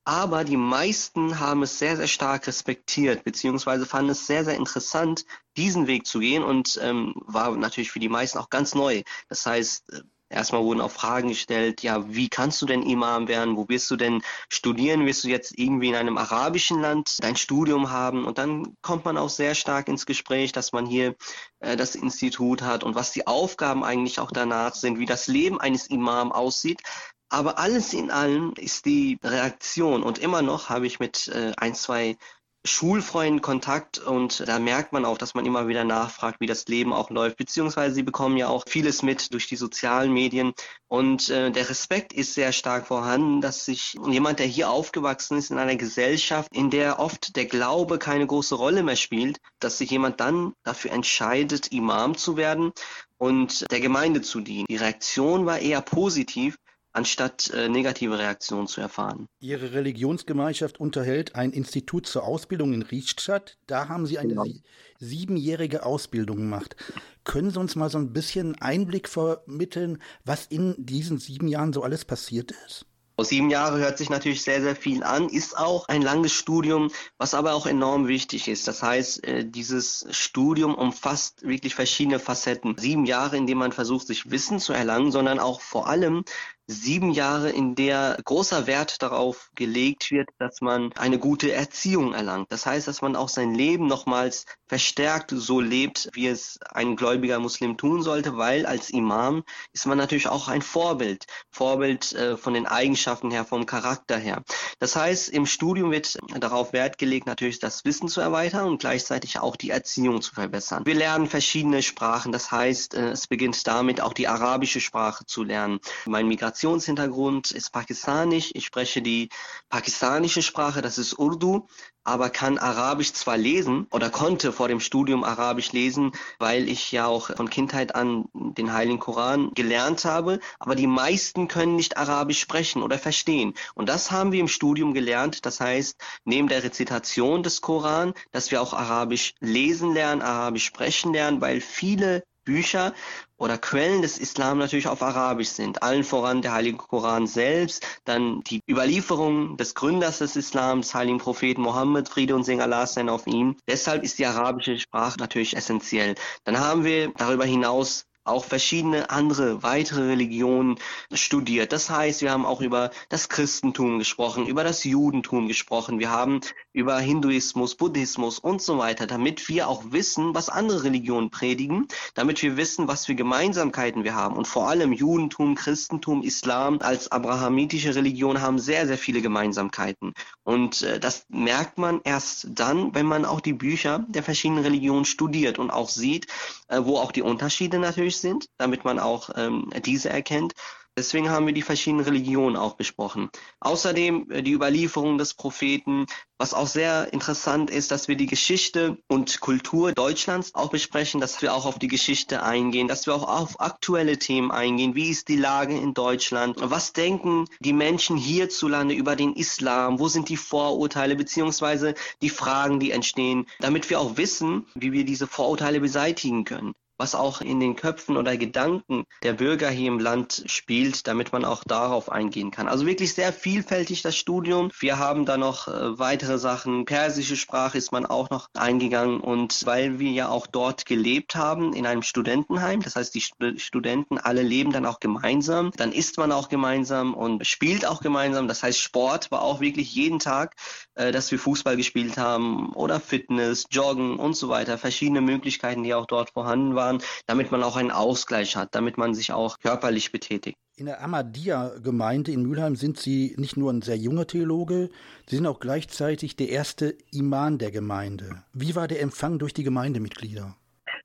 Aber 0.09 0.44
die 0.44 0.57
meisten 0.57 1.39
haben 1.39 1.61
es 1.61 1.77
sehr, 1.77 1.95
sehr 1.95 2.07
stark 2.07 2.47
respektiert, 2.47 3.23
beziehungsweise 3.23 3.85
fanden 3.85 4.09
es 4.09 4.25
sehr, 4.25 4.44
sehr 4.44 4.56
interessant, 4.56 5.23
diesen 5.56 5.85
Weg 5.85 6.07
zu 6.07 6.17
gehen 6.17 6.41
und 6.41 6.79
ähm, 6.81 7.13
war 7.27 7.56
natürlich 7.56 7.91
für 7.91 8.00
die 8.00 8.09
meisten 8.09 8.39
auch 8.39 8.50
ganz 8.50 8.73
neu. 8.73 9.03
Das 9.27 9.45
heißt, 9.45 9.94
äh, 9.94 10.01
Erstmal 10.31 10.63
wurden 10.63 10.81
auch 10.81 10.91
Fragen 10.91 11.29
gestellt, 11.29 11.81
ja, 11.81 12.07
wie 12.07 12.29
kannst 12.29 12.61
du 12.61 12.67
denn 12.67 12.83
Imam 12.83 13.27
werden? 13.27 13.57
Wo 13.57 13.67
wirst 13.67 13.89
du 13.89 13.95
denn 13.95 14.21
studieren? 14.47 15.07
Wirst 15.07 15.23
du 15.23 15.27
jetzt 15.27 15.57
irgendwie 15.57 15.89
in 15.89 15.95
einem 15.95 16.19
arabischen 16.19 16.79
Land 16.79 17.17
dein 17.23 17.35
Studium 17.35 17.89
haben? 17.89 18.25
Und 18.25 18.38
dann 18.38 18.77
kommt 18.83 19.06
man 19.06 19.17
auch 19.17 19.29
sehr 19.29 19.56
stark 19.56 19.88
ins 19.88 20.06
Gespräch, 20.06 20.51
dass 20.51 20.71
man 20.71 20.85
hier 20.85 21.15
äh, 21.61 21.75
das 21.75 21.95
Institut 21.95 22.61
hat 22.61 22.83
und 22.83 22.94
was 22.94 23.11
die 23.11 23.25
Aufgaben 23.25 23.83
eigentlich 23.83 24.19
auch 24.19 24.31
danach 24.31 24.75
sind, 24.75 25.00
wie 25.00 25.07
das 25.07 25.25
Leben 25.25 25.59
eines 25.59 25.88
Imam 25.88 26.31
aussieht. 26.31 26.83
Aber 27.29 27.59
alles 27.59 27.93
in 27.93 28.11
allem 28.11 28.53
ist 28.57 28.85
die 28.85 29.19
Reaktion 29.23 30.03
und 30.03 30.17
immer 30.17 30.41
noch 30.41 30.69
habe 30.69 30.87
ich 30.87 30.99
mit 30.99 31.27
äh, 31.27 31.53
ein, 31.57 31.75
zwei 31.75 32.17
Schulfreunden 32.65 33.41
Kontakt 33.41 33.99
und 33.99 34.45
da 34.45 34.59
merkt 34.59 34.91
man 34.91 35.05
auch, 35.05 35.17
dass 35.17 35.33
man 35.33 35.45
immer 35.45 35.69
wieder 35.69 35.85
nachfragt, 35.85 36.41
wie 36.41 36.45
das 36.45 36.67
Leben 36.67 36.91
auch 36.91 37.09
läuft, 37.09 37.37
beziehungsweise 37.37 37.95
sie 37.95 38.03
bekommen 38.03 38.35
ja 38.35 38.49
auch 38.49 38.65
vieles 38.67 39.01
mit 39.01 39.33
durch 39.33 39.47
die 39.47 39.55
sozialen 39.55 40.11
Medien 40.11 40.53
und 40.89 41.29
äh, 41.29 41.51
der 41.51 41.69
Respekt 41.69 42.11
ist 42.11 42.33
sehr 42.33 42.51
stark 42.51 42.87
vorhanden, 42.87 43.39
dass 43.39 43.63
sich 43.63 43.95
jemand, 44.05 44.39
der 44.39 44.45
hier 44.45 44.69
aufgewachsen 44.69 45.37
ist 45.37 45.51
in 45.51 45.57
einer 45.57 45.77
Gesellschaft, 45.77 46.49
in 46.53 46.69
der 46.69 46.99
oft 46.99 47.37
der 47.37 47.45
Glaube 47.45 47.97
keine 47.97 48.27
große 48.27 48.55
Rolle 48.55 48.83
mehr 48.83 48.97
spielt, 48.97 49.37
dass 49.59 49.77
sich 49.77 49.91
jemand 49.91 50.19
dann 50.19 50.53
dafür 50.63 50.91
entscheidet, 50.91 51.67
Imam 51.67 52.17
zu 52.17 52.35
werden 52.35 52.73
und 53.17 53.71
der 53.71 53.79
Gemeinde 53.79 54.21
zu 54.21 54.41
dienen. 54.41 54.65
Die 54.69 54.75
Reaktion 54.75 55.45
war 55.45 55.59
eher 55.59 55.81
positiv 55.81 56.57
anstatt 56.91 57.51
äh, 57.51 57.69
negative 57.69 58.18
Reaktionen 58.18 58.68
zu 58.68 58.81
erfahren. 58.81 59.27
Ihre 59.39 59.74
Religionsgemeinschaft 59.74 60.80
unterhält 60.80 61.36
ein 61.36 61.51
Institut 61.51 62.07
zur 62.07 62.24
Ausbildung 62.24 62.74
in 62.74 62.81
Riedstadt. 62.81 63.57
Da 63.68 63.88
haben 63.88 64.06
Sie 64.06 64.18
eine 64.18 64.30
genau. 64.30 64.44
sie 64.44 64.63
siebenjährige 65.00 65.86
Ausbildung 65.86 66.38
gemacht. 66.38 66.75
Können 67.24 67.51
Sie 67.51 67.59
uns 67.59 67.75
mal 67.75 67.89
so 67.89 67.97
ein 67.97 68.13
bisschen 68.13 68.59
Einblick 68.62 69.07
vermitteln, 69.07 70.01
was 70.25 70.45
in 70.45 70.75
diesen 70.77 71.19
sieben 71.19 71.47
Jahren 71.47 71.74
so 71.74 71.83
alles 71.83 72.06
passiert 72.06 72.52
ist? 72.66 72.85
Sieben 73.23 73.49
Jahre 73.49 73.80
hört 73.80 73.97
sich 73.97 74.09
natürlich 74.09 74.44
sehr, 74.44 74.61
sehr 74.61 74.75
viel 74.75 75.04
an, 75.04 75.30
ist 75.30 75.57
auch 75.57 75.87
ein 75.87 76.02
langes 76.02 76.33
Studium, 76.33 76.92
was 77.18 77.33
aber 77.33 77.54
auch 77.54 77.66
enorm 77.66 78.07
wichtig 78.07 78.47
ist. 78.47 78.68
Das 78.68 78.81
heißt, 78.83 79.25
äh, 79.25 79.45
dieses 79.45 80.07
Studium 80.11 80.75
umfasst 80.75 81.45
wirklich 81.45 81.75
verschiedene 81.75 82.19
Facetten. 82.19 82.75
Sieben 82.78 83.06
Jahre, 83.06 83.37
in 83.37 83.47
denen 83.47 83.59
man 83.59 83.71
versucht, 83.71 84.07
sich 84.07 84.31
Wissen 84.31 84.59
zu 84.59 84.73
erlangen, 84.73 85.11
sondern 85.11 85.40
auch 85.40 85.61
vor 85.61 85.87
allem 85.87 86.23
sieben 86.69 87.11
Jahre, 87.11 87.49
in 87.49 87.73
der 87.73 88.18
großer 88.23 88.68
Wert 88.68 89.02
darauf 89.02 89.49
gelegt 89.56 90.11
wird, 90.11 90.30
dass 90.38 90.61
man 90.61 90.94
eine 90.94 91.18
gute 91.18 91.52
Erziehung 91.52 92.14
erlangt. 92.14 92.52
Das 92.52 92.68
heißt, 92.68 92.88
dass 92.88 93.02
man 93.02 93.16
auch 93.16 93.30
sein 93.30 93.56
Leben 93.56 93.88
nochmals 93.88 94.45
verstärkt 94.68 95.31
so 95.35 95.59
lebt, 95.59 96.09
wie 96.14 96.28
es 96.28 96.59
ein 96.69 96.95
gläubiger 96.95 97.40
Muslim 97.40 97.76
tun 97.76 98.04
sollte, 98.04 98.38
weil 98.38 98.68
als 98.68 98.92
Imam 98.92 99.44
ist 99.73 99.88
man 99.88 99.97
natürlich 99.97 100.28
auch 100.28 100.47
ein 100.47 100.61
Vorbild. 100.61 101.26
Vorbild 101.49 102.14
äh, 102.14 102.38
von 102.38 102.54
den 102.54 102.68
Eigenschaften 102.68 103.31
her, 103.31 103.45
vom 103.45 103.66
Charakter 103.66 104.18
her. 104.18 104.44
Das 104.78 104.95
heißt, 104.95 105.30
im 105.30 105.47
Studium 105.47 105.90
wird 105.90 106.19
darauf 106.38 106.71
Wert 106.71 106.99
gelegt, 106.99 107.26
natürlich 107.26 107.57
das 107.57 107.83
Wissen 107.83 108.09
zu 108.09 108.21
erweitern 108.21 108.68
und 108.68 108.80
gleichzeitig 108.80 109.40
auch 109.40 109.56
die 109.56 109.71
Erziehung 109.71 110.21
zu 110.21 110.35
verbessern. 110.35 110.85
Wir 110.85 110.94
lernen 110.94 111.26
verschiedene 111.26 111.81
Sprachen. 111.81 112.31
Das 112.31 112.52
heißt, 112.52 112.94
äh, 112.94 113.09
es 113.09 113.26
beginnt 113.26 113.66
damit, 113.66 114.02
auch 114.02 114.14
die 114.14 114.28
arabische 114.28 114.81
Sprache 114.81 115.26
zu 115.26 115.44
lernen. 115.44 115.80
Mein 116.06 116.28
Migration 116.28 116.58
Migrationshintergrund 116.59 117.51
ist 117.51 117.71
pakistanisch. 117.71 118.51
Ich 118.54 118.66
spreche 118.66 119.01
die 119.01 119.30
pakistanische 119.69 120.42
Sprache, 120.42 120.81
das 120.81 120.97
ist 120.97 121.18
Urdu, 121.18 121.68
aber 122.04 122.30
kann 122.30 122.57
Arabisch 122.57 123.13
zwar 123.13 123.37
lesen 123.37 123.87
oder 123.92 124.09
konnte 124.09 124.51
vor 124.51 124.68
dem 124.68 124.81
Studium 124.81 125.23
Arabisch 125.23 125.71
lesen, 125.71 126.11
weil 126.37 126.68
ich 126.68 126.92
ja 126.92 127.06
auch 127.06 127.33
von 127.33 127.49
Kindheit 127.49 127.95
an 127.95 128.25
den 128.33 128.73
Heiligen 128.73 128.99
Koran 128.99 129.51
gelernt 129.54 130.04
habe, 130.04 130.39
aber 130.59 130.75
die 130.75 130.87
meisten 130.87 131.47
können 131.47 131.78
nicht 131.78 131.95
Arabisch 131.95 132.42
sprechen 132.42 132.83
oder 132.83 132.99
verstehen. 132.99 133.54
Und 133.73 133.87
das 133.87 134.11
haben 134.11 134.33
wir 134.33 134.42
im 134.42 134.49
Studium 134.49 134.94
gelernt. 134.94 135.45
Das 135.45 135.61
heißt, 135.61 135.95
neben 136.25 136.49
der 136.49 136.63
Rezitation 136.63 137.42
des 137.42 137.61
Koran, 137.61 138.13
dass 138.33 138.51
wir 138.51 138.61
auch 138.61 138.73
Arabisch 138.73 139.33
lesen 139.39 139.94
lernen, 139.94 140.21
Arabisch 140.21 140.66
sprechen 140.66 141.13
lernen, 141.13 141.39
weil 141.39 141.61
viele 141.61 142.23
Bücher 142.49 142.94
oder 143.37 143.59
Quellen 143.59 144.01
des 144.01 144.18
Islam 144.18 144.57
natürlich 144.57 144.87
auf 144.87 145.03
Arabisch 145.03 145.49
sind. 145.49 145.83
Allen 145.83 146.03
voran 146.03 146.41
der 146.41 146.53
Heilige 146.53 146.77
Koran 146.77 147.27
selbst, 147.27 147.85
dann 148.06 148.41
die 148.41 148.59
Überlieferung 148.68 149.56
des 149.56 149.75
Gründers 149.75 150.18
des 150.18 150.35
Islams, 150.35 150.95
Heiligen 150.95 151.19
Propheten 151.19 151.61
Mohammed, 151.61 152.09
Friede 152.09 152.35
und 152.35 152.44
Segen 152.44 152.61
Allah 152.61 152.87
sein 152.87 153.07
auf 153.07 153.27
ihm. 153.27 153.56
Deshalb 153.68 154.03
ist 154.03 154.18
die 154.18 154.25
arabische 154.25 154.79
Sprache 154.79 155.19
natürlich 155.19 155.56
essentiell. 155.56 156.15
Dann 156.44 156.59
haben 156.59 156.83
wir 156.83 157.13
darüber 157.18 157.45
hinaus 157.45 158.06
auch 158.23 158.45
verschiedene 158.45 159.09
andere 159.09 159.64
weitere 159.64 160.07
Religionen 160.07 160.78
studiert. 161.14 161.71
Das 161.71 161.90
heißt, 161.90 162.21
wir 162.21 162.31
haben 162.31 162.45
auch 162.45 162.61
über 162.61 162.92
das 163.09 163.30
Christentum 163.30 163.99
gesprochen, 163.99 164.45
über 164.45 164.64
das 164.64 164.83
Judentum 164.83 165.47
gesprochen, 165.47 165.99
wir 165.99 166.11
haben 166.11 166.42
über 166.73 166.99
Hinduismus, 166.99 167.76
Buddhismus 167.76 168.40
und 168.40 168.61
so 168.61 168.78
weiter, 168.78 169.07
damit 169.07 169.49
wir 169.49 169.68
auch 169.68 169.83
wissen, 169.90 170.35
was 170.35 170.49
andere 170.49 170.83
Religionen 170.83 171.31
predigen, 171.31 171.88
damit 172.14 172.42
wir 172.42 172.57
wissen, 172.57 172.88
was 172.88 173.06
für 173.06 173.16
Gemeinsamkeiten 173.16 174.04
wir 174.04 174.16
haben. 174.16 174.35
Und 174.38 174.47
vor 174.47 174.69
allem 174.69 174.94
Judentum, 174.94 175.56
Christentum, 175.56 176.21
Islam 176.23 176.80
als 176.81 177.11
abrahamitische 177.11 177.95
Religion 177.95 178.42
haben 178.42 178.59
sehr, 178.59 178.85
sehr 178.88 178.97
viele 178.97 179.21
Gemeinsamkeiten. 179.21 180.14
Und 180.44 180.83
äh, 180.83 180.99
das 180.99 181.26
merkt 181.30 181.78
man 181.78 182.02
erst 182.04 182.47
dann, 182.52 182.94
wenn 182.94 183.06
man 183.06 183.26
auch 183.26 183.42
die 183.42 183.54
Bücher 183.54 184.06
der 184.07 184.23
verschiedenen 184.23 184.64
Religionen 184.64 185.06
studiert 185.06 185.59
und 185.59 185.71
auch 185.71 185.90
sieht, 185.90 186.28
äh, 186.68 186.80
wo 186.83 186.97
auch 186.97 187.11
die 187.11 187.21
Unterschiede 187.21 187.80
natürlich 187.80 188.08
sind, 188.18 188.47
damit 188.57 188.83
man 188.85 188.99
auch 188.99 189.30
ähm, 189.35 189.69
diese 189.85 190.09
erkennt. 190.09 190.54
Deswegen 190.99 191.30
haben 191.30 191.45
wir 191.45 191.54
die 191.54 191.61
verschiedenen 191.61 192.04
Religionen 192.04 192.57
auch 192.57 192.73
besprochen. 192.73 193.30
Außerdem 193.61 194.30
äh, 194.31 194.44
die 194.44 194.51
Überlieferung 194.51 195.18
des 195.18 195.33
Propheten, 195.33 196.07
was 196.37 196.54
auch 196.54 196.68
sehr 196.68 197.13
interessant 197.13 197.69
ist, 197.69 197.92
dass 197.92 198.09
wir 198.09 198.18
die 198.18 198.25
Geschichte 198.25 198.97
und 199.07 199.39
Kultur 199.39 199.94
Deutschlands 199.94 200.54
auch 200.56 200.69
besprechen, 200.69 201.21
dass 201.21 201.42
wir 201.42 201.54
auch 201.54 201.66
auf 201.66 201.80
die 201.80 201.87
Geschichte 201.87 202.44
eingehen, 202.44 202.89
dass 202.89 203.06
wir 203.06 203.16
auch 203.16 203.30
auf 203.30 203.61
aktuelle 203.61 204.19
Themen 204.19 204.51
eingehen. 204.51 204.94
Wie 204.94 205.09
ist 205.09 205.30
die 205.30 205.37
Lage 205.37 205.78
in 205.78 205.94
Deutschland? 205.94 206.57
Was 206.59 206.92
denken 206.92 207.45
die 207.61 207.71
Menschen 207.71 208.18
hierzulande 208.18 208.94
über 208.94 209.16
den 209.16 209.33
Islam? 209.35 209.99
Wo 209.99 210.09
sind 210.09 210.28
die 210.28 210.35
Vorurteile 210.35 211.16
beziehungsweise 211.16 211.94
die 212.21 212.30
Fragen, 212.30 212.81
die 212.81 212.92
entstehen, 212.92 213.45
damit 213.61 213.89
wir 213.89 214.01
auch 214.01 214.18
wissen, 214.18 214.66
wie 214.75 214.92
wir 214.92 215.06
diese 215.06 215.28
Vorurteile 215.28 215.80
beseitigen 215.80 216.44
können 216.44 216.73
was 216.99 217.15
auch 217.15 217.39
in 217.41 217.59
den 217.59 217.77
Köpfen 217.77 218.18
oder 218.18 218.37
Gedanken 218.37 219.06
der 219.23 219.33
Bürger 219.33 219.69
hier 219.69 219.87
im 219.87 219.99
Land 219.99 220.44
spielt, 220.47 221.07
damit 221.07 221.31
man 221.31 221.45
auch 221.45 221.63
darauf 221.63 222.11
eingehen 222.11 222.51
kann. 222.51 222.68
Also 222.68 222.85
wirklich 222.85 223.13
sehr 223.13 223.31
vielfältig 223.31 224.01
das 224.01 224.18
Studium. 224.18 224.69
Wir 224.79 224.99
haben 224.99 225.25
da 225.25 225.37
noch 225.37 225.68
äh, 225.69 225.97
weitere 225.97 226.37
Sachen. 226.37 226.83
Persische 226.85 227.37
Sprache 227.37 227.77
ist 227.77 227.94
man 227.94 228.06
auch 228.06 228.29
noch 228.29 228.49
eingegangen 228.53 229.21
und 229.21 229.65
weil 229.65 229.99
wir 229.99 230.11
ja 230.11 230.27
auch 230.27 230.45
dort 230.45 230.85
gelebt 230.85 231.35
haben 231.35 231.73
in 231.73 231.85
einem 231.85 232.03
Studentenheim, 232.03 232.81
das 232.81 232.97
heißt 232.97 233.15
die 233.15 233.23
Studenten 233.59 234.18
alle 234.18 234.41
leben 234.41 234.73
dann 234.73 234.85
auch 234.85 234.99
gemeinsam, 234.99 235.71
dann 235.77 235.94
isst 235.94 236.18
man 236.18 236.33
auch 236.33 236.49
gemeinsam 236.49 237.13
und 237.13 237.47
spielt 237.47 237.85
auch 237.85 238.01
gemeinsam. 238.01 238.49
Das 238.49 238.61
heißt 238.61 238.79
Sport 238.79 239.31
war 239.31 239.41
auch 239.41 239.61
wirklich 239.61 239.94
jeden 239.95 240.19
Tag, 240.19 240.56
äh, 240.95 241.13
dass 241.13 241.31
wir 241.31 241.39
Fußball 241.39 241.77
gespielt 241.77 242.18
haben 242.18 242.73
oder 242.73 242.99
Fitness, 242.99 243.65
Joggen 243.71 244.18
und 244.18 244.35
so 244.35 244.49
weiter. 244.49 244.77
Verschiedene 244.77 245.21
Möglichkeiten, 245.21 245.83
die 245.83 245.94
auch 245.94 246.06
dort 246.06 246.31
vorhanden 246.31 246.75
waren 246.75 246.88
fahren, 246.89 247.01
damit 247.25 247.51
man 247.51 247.63
auch 247.63 247.75
einen 247.75 247.91
Ausgleich 247.91 248.55
hat, 248.55 248.75
damit 248.75 248.97
man 248.97 249.13
sich 249.13 249.31
auch 249.31 249.59
körperlich 249.59 250.11
betätigt. 250.11 250.57
In 250.75 250.85
der 250.85 251.03
Ahmadiyya-Gemeinde 251.03 252.31
in 252.31 252.43
Mülheim 252.43 252.75
sind 252.75 252.97
Sie 252.99 253.35
nicht 253.37 253.57
nur 253.57 253.71
ein 253.71 253.81
sehr 253.81 253.97
junger 253.97 254.27
Theologe, 254.27 254.89
Sie 255.27 255.35
sind 255.35 255.45
auch 255.45 255.59
gleichzeitig 255.59 256.35
der 256.35 256.49
erste 256.49 256.95
Imam 257.11 257.57
der 257.57 257.71
Gemeinde. 257.71 258.43
Wie 258.53 258.75
war 258.75 258.87
der 258.87 259.01
Empfang 259.01 259.39
durch 259.39 259.53
die 259.53 259.63
Gemeindemitglieder? 259.63 260.55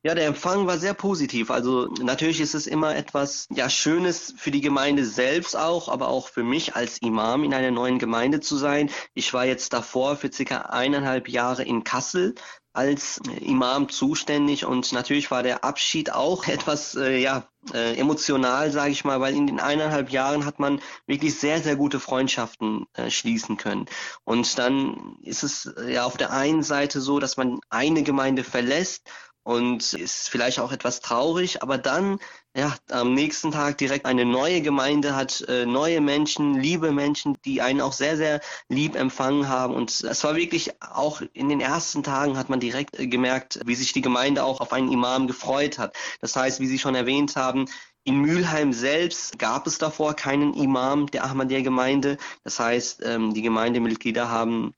Ja, 0.07 0.15
der 0.15 0.27
Empfang 0.27 0.67
war 0.67 0.77
sehr 0.77 0.93
positiv. 0.93 1.51
Also 1.51 1.89
natürlich 2.03 2.41
ist 2.41 2.55
es 2.55 2.67
immer 2.67 2.95
etwas 2.95 3.47
ja 3.51 3.71
Schönes 3.71 4.35
für 4.37 4.51
die 4.51 4.61
Gemeinde 4.61 5.05
selbst 5.05 5.57
auch, 5.57 5.89
aber 5.89 6.09
auch 6.09 6.29
für 6.29 6.45
mich 6.45 6.77
als 6.77 6.99
Imam 6.99 7.43
in 7.43 7.55
einer 7.55 7.71
neuen 7.71 7.99
Gemeinde 7.99 8.41
zu 8.41 8.57
sein. 8.57 8.91
Ich 9.15 9.33
war 9.33 9.47
jetzt 9.47 9.73
davor 9.73 10.17
für 10.17 10.31
circa 10.31 10.59
eineinhalb 10.59 11.29
Jahre 11.29 11.65
in 11.65 11.85
Kassel 11.85 12.35
als 12.75 13.21
Imam 13.41 13.89
zuständig. 13.89 14.67
Und 14.67 14.93
natürlich 14.93 15.31
war 15.31 15.43
der 15.43 15.65
Abschied 15.65 16.13
auch 16.13 16.47
etwas 16.49 16.95
äh, 16.97 17.17
ja 17.19 17.49
äh, 17.73 17.97
emotional, 17.97 18.71
sage 18.71 18.91
ich 18.91 19.05
mal, 19.05 19.21
weil 19.21 19.35
in 19.35 19.47
den 19.47 19.61
eineinhalb 19.61 20.11
Jahren 20.11 20.45
hat 20.45 20.59
man 20.59 20.81
wirklich 21.07 21.39
sehr 21.39 21.63
sehr 21.63 21.77
gute 21.77 22.01
Freundschaften 22.01 22.87
äh, 22.95 23.11
schließen 23.11 23.57
können. 23.57 23.87
Und 24.25 24.59
dann 24.59 25.17
ist 25.23 25.45
es 25.45 25.67
äh, 25.67 25.95
ja 25.95 26.05
auf 26.05 26.19
der 26.19 26.33
einen 26.33 26.63
Seite 26.63 27.01
so, 27.01 27.21
dass 27.21 27.37
man 27.37 27.61
eine 27.71 28.03
Gemeinde 28.03 28.45
verlässt 28.45 29.09
und 29.45 29.93
ist 29.93 30.29
vielleicht 30.29 30.59
auch 30.59 30.73
etwas 30.73 31.01
traurig, 31.01 31.63
aber 31.63 31.79
dann 31.79 32.19
ja 32.57 32.75
am 32.91 33.15
nächsten 33.15 33.53
Tag 33.53 33.79
direkt 33.79 34.07
eine 34.07 34.25
neue 34.25 34.63
Gemeinde 34.63 35.15
hat, 35.15 35.43
äh, 35.49 35.67
neue 35.67 36.01
Menschen, 36.01 36.55
liebe 36.55 36.93
Menschen, 36.93 37.37
die 37.45 37.61
einen 37.61 37.81
auch 37.81 37.93
sehr 37.93 38.17
sehr 38.17 38.41
lieb 38.69 38.97
empfangen 38.97 39.49
haben 39.49 39.75
und 39.75 39.91
es 40.01 40.25
war 40.25 40.35
wirklich 40.35 40.73
auch 40.81 41.23
in 41.33 41.49
den 41.49 41.61
ersten 41.61 42.03
Tagen 42.03 42.37
hat 42.37 42.49
man 42.49 42.59
direkt 42.61 42.99
äh, 42.99 43.07
gemerkt, 43.07 43.61
wie 43.65 43.75
sich 43.75 43.93
die 43.93 44.03
Gemeinde 44.03 44.45
auch 44.45 44.61
auf 44.61 44.73
einen 44.73 44.91
Imam 44.91 45.27
gefreut 45.27 45.79
hat. 45.79 45.95
Das 46.21 46.35
heißt, 46.35 46.61
wie 46.61 46.67
Sie 46.67 46.79
schon 46.79 46.95
erwähnt 46.95 47.37
haben, 47.37 47.67
in 48.05 48.17
Mülheim 48.21 48.73
selbst 48.73 49.39
gab 49.39 49.67
es 49.67 49.79
davor 49.79 50.15
keinen 50.15 50.55
Imam 50.55 51.07
der 51.07 51.25
Ahmadiyya 51.25 51.63
Gemeinde. 51.63 52.19
Das 52.45 52.61
heißt, 52.61 53.03
ähm, 53.05 53.33
die 53.33 53.43
Gemeindemitglieder 53.43 54.31
haben 54.31 54.75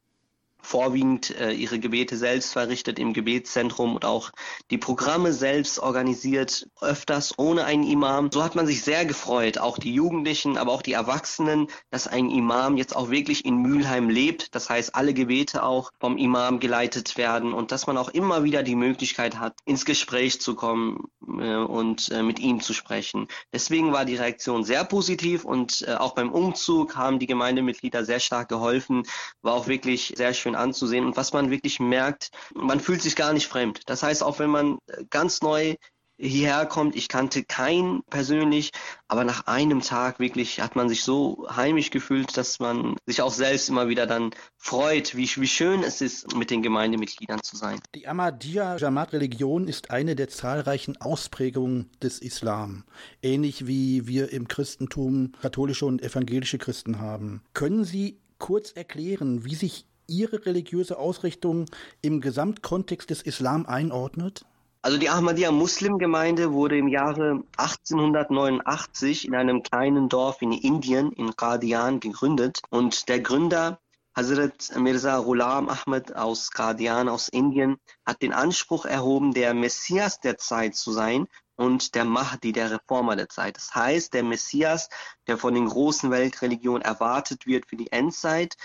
vorwiegend 0.66 1.30
äh, 1.38 1.52
ihre 1.52 1.78
Gebete 1.78 2.16
selbst 2.16 2.52
verrichtet 2.52 2.98
im 2.98 3.12
Gebetszentrum 3.12 3.94
und 3.94 4.04
auch 4.04 4.32
die 4.70 4.78
Programme 4.78 5.32
selbst 5.32 5.78
organisiert, 5.78 6.68
öfters 6.80 7.38
ohne 7.38 7.64
einen 7.64 7.84
Imam. 7.84 8.30
So 8.32 8.42
hat 8.42 8.56
man 8.56 8.66
sich 8.66 8.82
sehr 8.82 9.04
gefreut, 9.04 9.58
auch 9.58 9.78
die 9.78 9.94
Jugendlichen, 9.94 10.58
aber 10.58 10.72
auch 10.72 10.82
die 10.82 10.92
Erwachsenen, 10.92 11.68
dass 11.90 12.08
ein 12.08 12.30
Imam 12.30 12.76
jetzt 12.76 12.96
auch 12.96 13.10
wirklich 13.10 13.44
in 13.44 13.58
Mülheim 13.58 14.10
lebt. 14.10 14.54
Das 14.54 14.68
heißt, 14.68 14.94
alle 14.94 15.14
Gebete 15.14 15.62
auch 15.62 15.92
vom 16.00 16.18
Imam 16.18 16.58
geleitet 16.58 17.16
werden 17.16 17.52
und 17.52 17.70
dass 17.70 17.86
man 17.86 17.96
auch 17.96 18.08
immer 18.08 18.42
wieder 18.42 18.62
die 18.64 18.74
Möglichkeit 18.74 19.38
hat, 19.38 19.54
ins 19.64 19.84
Gespräch 19.84 20.40
zu 20.40 20.56
kommen 20.56 21.04
äh, 21.26 21.56
und 21.56 22.10
äh, 22.10 22.22
mit 22.22 22.40
ihm 22.40 22.60
zu 22.60 22.72
sprechen. 22.72 23.28
Deswegen 23.52 23.92
war 23.92 24.04
die 24.04 24.16
Reaktion 24.16 24.64
sehr 24.64 24.84
positiv 24.84 25.44
und 25.44 25.84
äh, 25.86 25.94
auch 25.94 26.14
beim 26.14 26.32
Umzug 26.32 26.96
haben 26.96 27.20
die 27.20 27.26
Gemeindemitglieder 27.26 28.04
sehr 28.04 28.20
stark 28.20 28.48
geholfen. 28.48 29.04
War 29.42 29.54
auch 29.54 29.68
wirklich 29.68 30.12
sehr 30.16 30.34
schön 30.34 30.55
anzusehen. 30.56 31.04
Und 31.04 31.16
was 31.16 31.32
man 31.32 31.50
wirklich 31.50 31.80
merkt, 31.80 32.30
man 32.54 32.80
fühlt 32.80 33.02
sich 33.02 33.16
gar 33.16 33.32
nicht 33.32 33.46
fremd. 33.46 33.82
Das 33.86 34.02
heißt, 34.02 34.22
auch 34.22 34.38
wenn 34.38 34.50
man 34.50 34.78
ganz 35.10 35.42
neu 35.42 35.76
hierher 36.18 36.66
kommt, 36.66 36.96
ich 36.96 37.08
kannte 37.08 37.44
keinen 37.44 38.02
persönlich, 38.04 38.70
aber 39.08 39.24
nach 39.24 39.46
einem 39.46 39.82
Tag 39.82 40.18
wirklich 40.18 40.60
hat 40.60 40.76
man 40.76 40.88
sich 40.88 41.02
so 41.02 41.46
heimisch 41.54 41.90
gefühlt, 41.90 42.36
dass 42.36 42.58
man 42.58 42.96
sich 43.06 43.22
auch 43.22 43.32
selbst 43.32 43.68
immer 43.68 43.88
wieder 43.88 44.06
dann 44.06 44.30
freut, 44.56 45.16
wie, 45.16 45.28
wie 45.36 45.46
schön 45.46 45.82
es 45.82 46.00
ist, 46.00 46.34
mit 46.34 46.50
den 46.50 46.62
Gemeindemitgliedern 46.62 47.42
zu 47.42 47.56
sein. 47.56 47.78
Die 47.94 48.08
Ahmadiyya 48.08 48.78
Jamaat 48.78 49.12
Religion 49.12 49.68
ist 49.68 49.90
eine 49.90 50.16
der 50.16 50.28
zahlreichen 50.28 50.96
Ausprägungen 51.00 51.90
des 52.02 52.18
Islam, 52.18 52.84
ähnlich 53.22 53.66
wie 53.66 54.06
wir 54.06 54.32
im 54.32 54.48
Christentum 54.48 55.32
katholische 55.40 55.86
und 55.86 56.02
evangelische 56.02 56.58
Christen 56.58 56.98
haben. 56.98 57.42
Können 57.52 57.84
Sie 57.84 58.20
kurz 58.38 58.72
erklären, 58.72 59.44
wie 59.44 59.54
sich 59.54 59.86
ihre 60.06 60.44
religiöse 60.46 60.98
Ausrichtung 60.98 61.66
im 62.02 62.20
Gesamtkontext 62.20 63.10
des 63.10 63.22
Islam 63.22 63.66
einordnet? 63.66 64.44
Also 64.86 64.98
die 64.98 65.08
Ahmadiyya 65.08 65.50
Muslimgemeinde 65.50 66.52
wurde 66.52 66.78
im 66.78 66.86
Jahre 66.86 67.42
1889 67.56 69.26
in 69.26 69.34
einem 69.34 69.64
kleinen 69.64 70.08
Dorf 70.08 70.42
in 70.42 70.52
Indien, 70.52 71.10
in 71.10 71.34
Qadian, 71.34 71.98
gegründet. 71.98 72.60
Und 72.70 73.08
der 73.08 73.18
Gründer, 73.18 73.80
Hazrat 74.14 74.70
Mirza 74.78 75.18
Ghulam 75.18 75.68
Ahmed 75.68 76.14
aus 76.14 76.52
Qadian, 76.52 77.08
aus 77.08 77.28
Indien, 77.28 77.78
hat 78.06 78.22
den 78.22 78.32
Anspruch 78.32 78.86
erhoben, 78.86 79.34
der 79.34 79.54
Messias 79.54 80.20
der 80.20 80.38
Zeit 80.38 80.76
zu 80.76 80.92
sein 80.92 81.26
und 81.56 81.94
der 81.94 82.04
Mahdi, 82.04 82.52
der 82.52 82.70
Reformer 82.70 83.16
der 83.16 83.28
Zeit. 83.28 83.56
Das 83.56 83.74
heißt, 83.74 84.14
der 84.14 84.22
Messias, 84.22 84.88
der 85.26 85.36
von 85.36 85.54
den 85.54 85.66
großen 85.66 86.10
Weltreligionen 86.10 86.82
erwartet 86.82 87.46
wird 87.46 87.66
für 87.66 87.76
die 87.76 87.90
Endzeit, 87.90 88.56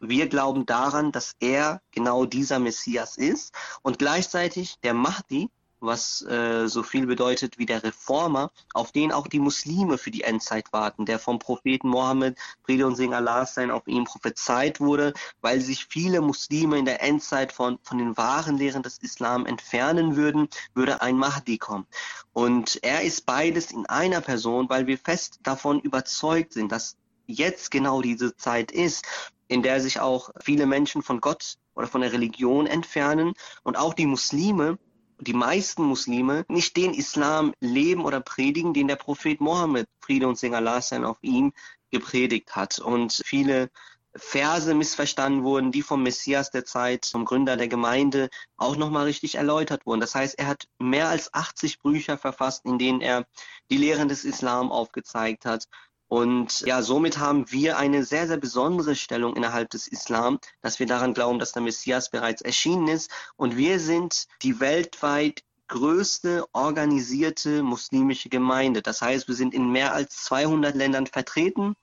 wir 0.00 0.28
glauben 0.28 0.66
daran, 0.66 1.12
dass 1.12 1.36
er 1.40 1.80
genau 1.90 2.24
dieser 2.24 2.58
Messias 2.58 3.16
ist 3.16 3.54
und 3.82 3.98
gleichzeitig 3.98 4.78
der 4.82 4.94
Mahdi, 4.94 5.50
was 5.80 6.22
äh, 6.22 6.66
so 6.66 6.82
viel 6.82 7.06
bedeutet 7.06 7.58
wie 7.58 7.66
der 7.66 7.84
Reformer, 7.84 8.50
auf 8.74 8.92
den 8.92 9.12
auch 9.12 9.28
die 9.28 9.38
Muslime 9.38 9.98
für 9.98 10.10
die 10.10 10.22
Endzeit 10.22 10.72
warten, 10.72 11.06
der 11.06 11.18
vom 11.18 11.38
Propheten 11.38 11.88
Mohammed, 11.88 12.36
Friede 12.64 12.86
und 12.86 12.96
Segen 12.96 13.14
Allah 13.14 13.46
sein, 13.46 13.70
auf 13.70 13.86
ihm 13.86 14.04
prophezeit 14.04 14.80
wurde, 14.80 15.14
weil 15.40 15.60
sich 15.60 15.86
viele 15.86 16.20
Muslime 16.20 16.78
in 16.78 16.84
der 16.84 17.02
Endzeit 17.02 17.52
von, 17.52 17.78
von 17.82 17.98
den 17.98 18.16
wahren 18.16 18.58
Lehren 18.58 18.82
des 18.82 18.98
Islam 18.98 19.46
entfernen 19.46 20.16
würden, 20.16 20.48
würde 20.74 21.00
ein 21.00 21.16
Mahdi 21.16 21.58
kommen. 21.58 21.86
Und 22.32 22.80
er 22.82 23.02
ist 23.02 23.26
beides 23.26 23.70
in 23.70 23.86
einer 23.86 24.20
Person, 24.20 24.68
weil 24.68 24.86
wir 24.86 24.98
fest 24.98 25.38
davon 25.42 25.80
überzeugt 25.80 26.54
sind, 26.54 26.72
dass 26.72 26.96
jetzt 27.26 27.70
genau 27.70 28.00
diese 28.00 28.34
Zeit 28.36 28.72
ist, 28.72 29.04
in 29.48 29.62
der 29.62 29.80
sich 29.80 30.00
auch 30.00 30.30
viele 30.40 30.66
Menschen 30.66 31.02
von 31.02 31.20
Gott 31.20 31.54
oder 31.74 31.86
von 31.86 32.02
der 32.02 32.12
Religion 32.12 32.66
entfernen 32.66 33.32
und 33.62 33.76
auch 33.76 33.94
die 33.94 34.06
Muslime, 34.06 34.78
die 35.20 35.32
meisten 35.32 35.82
Muslime, 35.82 36.44
nicht 36.48 36.76
den 36.76 36.94
Islam 36.94 37.52
leben 37.60 38.04
oder 38.04 38.20
predigen, 38.20 38.72
den 38.72 38.88
der 38.88 38.96
Prophet 38.96 39.40
Mohammed, 39.40 39.86
Friede 40.00 40.28
und 40.28 40.38
Segen 40.38 40.54
Allah 40.54 40.80
sein 40.80 41.04
auf 41.04 41.18
ihm, 41.22 41.52
gepredigt 41.90 42.54
hat. 42.54 42.78
Und 42.78 43.22
viele 43.24 43.70
Verse 44.14 44.72
missverstanden 44.74 45.44
wurden, 45.44 45.72
die 45.72 45.82
vom 45.82 46.02
Messias 46.02 46.50
der 46.50 46.64
Zeit, 46.64 47.06
vom 47.06 47.24
Gründer 47.24 47.56
der 47.56 47.68
Gemeinde, 47.68 48.28
auch 48.56 48.76
nochmal 48.76 49.04
richtig 49.04 49.36
erläutert 49.36 49.86
wurden. 49.86 50.00
Das 50.00 50.14
heißt, 50.14 50.38
er 50.38 50.46
hat 50.46 50.64
mehr 50.78 51.08
als 51.08 51.32
80 51.34 51.80
Bücher 51.80 52.18
verfasst, 52.18 52.64
in 52.64 52.78
denen 52.78 53.00
er 53.00 53.26
die 53.70 53.76
Lehren 53.76 54.08
des 54.08 54.24
Islam 54.24 54.72
aufgezeigt 54.72 55.44
hat. 55.44 55.68
Und 56.08 56.62
ja, 56.62 56.82
somit 56.82 57.18
haben 57.18 57.50
wir 57.52 57.76
eine 57.76 58.02
sehr, 58.02 58.26
sehr 58.26 58.38
besondere 58.38 58.96
Stellung 58.96 59.36
innerhalb 59.36 59.70
des 59.70 59.86
Islam, 59.86 60.38
dass 60.62 60.78
wir 60.78 60.86
daran 60.86 61.12
glauben, 61.12 61.38
dass 61.38 61.52
der 61.52 61.62
Messias 61.62 62.10
bereits 62.10 62.40
erschienen 62.40 62.88
ist. 62.88 63.10
Und 63.36 63.56
wir 63.56 63.78
sind 63.78 64.26
die 64.42 64.58
weltweit 64.58 65.42
größte 65.68 66.46
organisierte 66.54 67.62
muslimische 67.62 68.30
Gemeinde. 68.30 68.80
Das 68.80 69.02
heißt, 69.02 69.28
wir 69.28 69.34
sind 69.34 69.52
in 69.52 69.70
mehr 69.70 69.92
als 69.92 70.24
200 70.24 70.74
Ländern 70.74 71.06
vertreten 71.06 71.74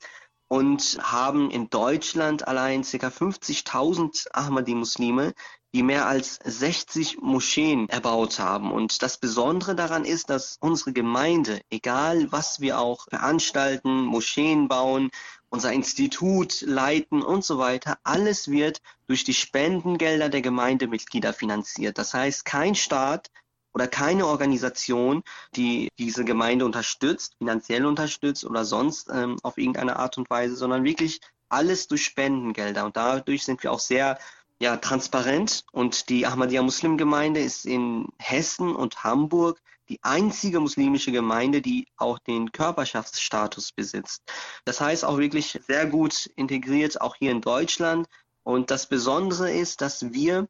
und 0.47 0.97
haben 1.01 1.51
in 1.51 1.69
Deutschland 1.69 2.47
allein 2.47 2.81
ca. 2.81 3.07
50.000 3.07 4.27
Ahmadi-Muslime, 4.33 5.33
die 5.75 5.83
mehr 5.83 6.07
als 6.07 6.39
60 6.41 7.17
Moscheen 7.21 7.89
erbaut 7.89 8.39
haben. 8.39 8.71
Und 8.71 9.01
das 9.01 9.17
Besondere 9.17 9.75
daran 9.75 10.05
ist, 10.05 10.29
dass 10.29 10.55
unsere 10.61 10.93
Gemeinde, 10.93 11.59
egal 11.69 12.31
was 12.31 12.61
wir 12.61 12.79
auch 12.79 13.07
veranstalten, 13.09 14.05
Moscheen 14.05 14.69
bauen, 14.69 15.11
unser 15.49 15.73
Institut 15.73 16.61
leiten 16.61 17.21
und 17.21 17.43
so 17.43 17.57
weiter, 17.57 17.97
alles 18.05 18.49
wird 18.49 18.81
durch 19.07 19.25
die 19.25 19.33
Spendengelder 19.33 20.29
der 20.29 20.41
Gemeindemitglieder 20.41 21.33
finanziert. 21.33 21.97
Das 21.97 22.13
heißt, 22.13 22.45
kein 22.45 22.75
Staat 22.75 23.29
oder 23.73 23.89
keine 23.89 24.27
Organisation, 24.27 25.23
die 25.57 25.89
diese 25.99 26.23
Gemeinde 26.23 26.63
unterstützt, 26.63 27.35
finanziell 27.37 27.85
unterstützt 27.85 28.45
oder 28.45 28.63
sonst 28.63 29.09
ähm, 29.13 29.35
auf 29.43 29.57
irgendeine 29.57 29.97
Art 29.97 30.17
und 30.17 30.29
Weise, 30.29 30.55
sondern 30.55 30.85
wirklich 30.85 31.19
alles 31.49 31.89
durch 31.89 32.05
Spendengelder. 32.05 32.85
Und 32.85 32.95
dadurch 32.95 33.43
sind 33.43 33.61
wir 33.61 33.73
auch 33.73 33.79
sehr 33.81 34.17
ja, 34.61 34.77
transparent. 34.77 35.63
Und 35.71 36.09
die 36.09 36.25
Ahmadiyya 36.25 36.61
Muslim 36.61 36.97
Gemeinde 36.97 37.41
ist 37.41 37.65
in 37.65 38.07
Hessen 38.19 38.75
und 38.75 39.03
Hamburg 39.03 39.61
die 39.89 39.99
einzige 40.03 40.59
muslimische 40.59 41.11
Gemeinde, 41.11 41.61
die 41.61 41.87
auch 41.97 42.17
den 42.19 42.51
Körperschaftsstatus 42.51 43.71
besitzt. 43.71 44.23
Das 44.65 44.81
heißt 44.81 45.05
auch 45.05 45.17
wirklich 45.17 45.59
sehr 45.67 45.85
gut 45.85 46.29
integriert, 46.35 47.01
auch 47.01 47.15
hier 47.15 47.31
in 47.31 47.41
Deutschland. 47.41 48.07
Und 48.43 48.71
das 48.71 48.87
Besondere 48.87 49.51
ist, 49.51 49.81
dass 49.81 50.11
wir 50.13 50.47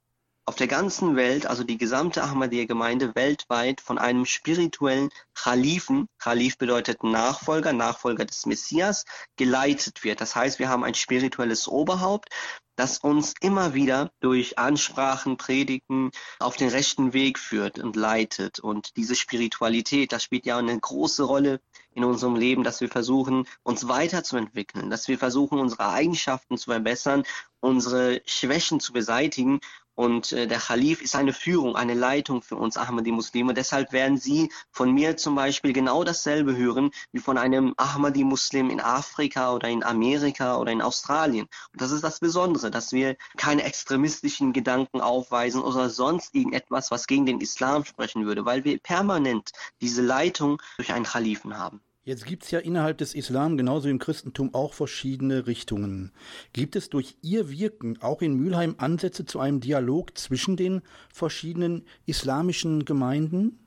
auf 0.48 0.56
der 0.56 0.68
ganzen 0.68 1.16
Welt, 1.16 1.48
also 1.48 1.64
die 1.64 1.78
gesamte 1.78 2.24
Ahmadiyya-Gemeinde 2.24 3.16
weltweit 3.16 3.82
von 3.82 3.98
einem 3.98 4.26
spirituellen 4.26 5.10
Khalifen, 5.34 6.08
Khalif 6.20 6.60
bedeutet 6.60 7.04
Nachfolger, 7.04 7.74
Nachfolger 7.74 8.26
des 8.26 8.46
Messias, 8.46 9.06
geleitet 9.38 10.04
wird. 10.04 10.22
Das 10.22 10.36
heißt, 10.36 10.60
wir 10.60 10.70
haben 10.70 10.84
ein 10.84 10.94
spirituelles 10.94 11.68
Oberhaupt, 11.68 12.30
das 12.76 13.00
uns 13.00 13.34
immer 13.40 13.74
wieder 13.74 14.12
durch 14.20 14.60
Ansprachen, 14.60 15.38
Predigten 15.38 16.12
auf 16.40 16.58
den 16.58 16.70
rechten 16.70 17.14
Weg 17.14 17.40
führt 17.40 17.80
und 17.80 17.96
leitet. 17.96 18.60
Und 18.60 18.98
diese 18.98 19.16
Spiritualität, 19.16 20.12
das 20.12 20.24
spielt 20.24 20.46
ja 20.46 20.58
eine 20.58 20.78
große 20.78 21.24
Rolle 21.24 21.60
in 21.92 22.04
unserem 22.04 22.36
Leben, 22.36 22.64
dass 22.64 22.82
wir 22.82 22.90
versuchen, 22.90 23.48
uns 23.64 23.88
weiterzuentwickeln, 23.88 24.90
dass 24.90 25.08
wir 25.08 25.18
versuchen, 25.18 25.60
unsere 25.60 25.90
Eigenschaften 25.90 26.58
zu 26.58 26.70
verbessern, 26.70 27.24
unsere 27.62 28.22
Schwächen 28.26 28.80
zu 28.80 28.94
beseitigen 28.94 29.60
und 29.96 30.34
äh, 30.34 30.46
der 30.48 30.60
Khalif 30.60 31.02
ist 31.02 31.16
eine 31.16 31.34
Führung, 31.34 31.76
eine 31.76 31.94
Leitung 31.94 32.42
für 32.42 32.58
uns 32.58 32.78
Ahmadi-Muslime. 32.78 33.54
Deshalb 33.54 33.94
werden 33.94 34.18
Sie 34.18 34.52
von 34.72 34.92
mir 34.92 35.18
zum 35.18 35.36
Beispiel 35.36 35.74
genau 35.74 36.04
dasselbe 36.04 36.56
hören 36.56 36.92
wie 37.12 37.20
von 37.20 37.38
einem 37.38 37.74
Ahmadi-Muslim 37.78 38.70
in 38.70 38.82
Afrika 38.82 39.54
oder 39.54 39.70
in 39.70 39.84
Amerika 39.84 40.58
oder 40.58 40.72
in 40.72 40.82
Australien. 40.82 41.48
Und 41.72 41.82
das 41.82 41.92
ist 41.92 42.04
das 42.04 42.20
Besondere, 42.20 42.70
dass 42.72 42.92
wir 42.92 43.16
keine 43.38 43.64
extremistischen 43.64 44.54
Gedanken 44.54 45.02
aufweisen 45.02 45.62
oder 45.62 45.90
sonst 45.90 46.36
irgendetwas, 46.36 46.92
was 46.92 47.08
gegen 47.08 47.26
den 47.26 47.40
Islam 47.40 47.86
sprechen 47.86 48.26
würde, 48.26 48.46
weil 48.46 48.66
wir 48.66 48.78
permanent 48.80 49.52
diese 49.82 50.02
Leitung 50.02 50.62
durch 50.78 50.92
einen 50.92 51.06
Khalifen 51.06 51.58
haben. 51.58 51.82
Jetzt 52.06 52.28
gibt 52.28 52.44
es 52.44 52.52
ja 52.52 52.60
innerhalb 52.60 53.00
des 53.00 53.16
Islam 53.16 53.58
genauso 53.58 53.88
wie 53.88 53.92
im 53.92 53.98
Christentum 53.98 54.54
auch 54.54 54.76
verschiedene 54.76 55.48
Richtungen. 55.48 56.12
Gibt 56.54 56.76
es 56.76 56.92
durch 56.92 57.18
Ihr 57.24 57.50
Wirken 57.50 58.00
auch 58.00 58.22
in 58.22 58.36
Mülheim 58.36 58.76
Ansätze 58.78 59.26
zu 59.26 59.40
einem 59.40 59.60
Dialog 59.60 60.16
zwischen 60.16 60.56
den 60.56 60.84
verschiedenen 61.12 61.88
islamischen 62.06 62.86
Gemeinden? 62.86 63.58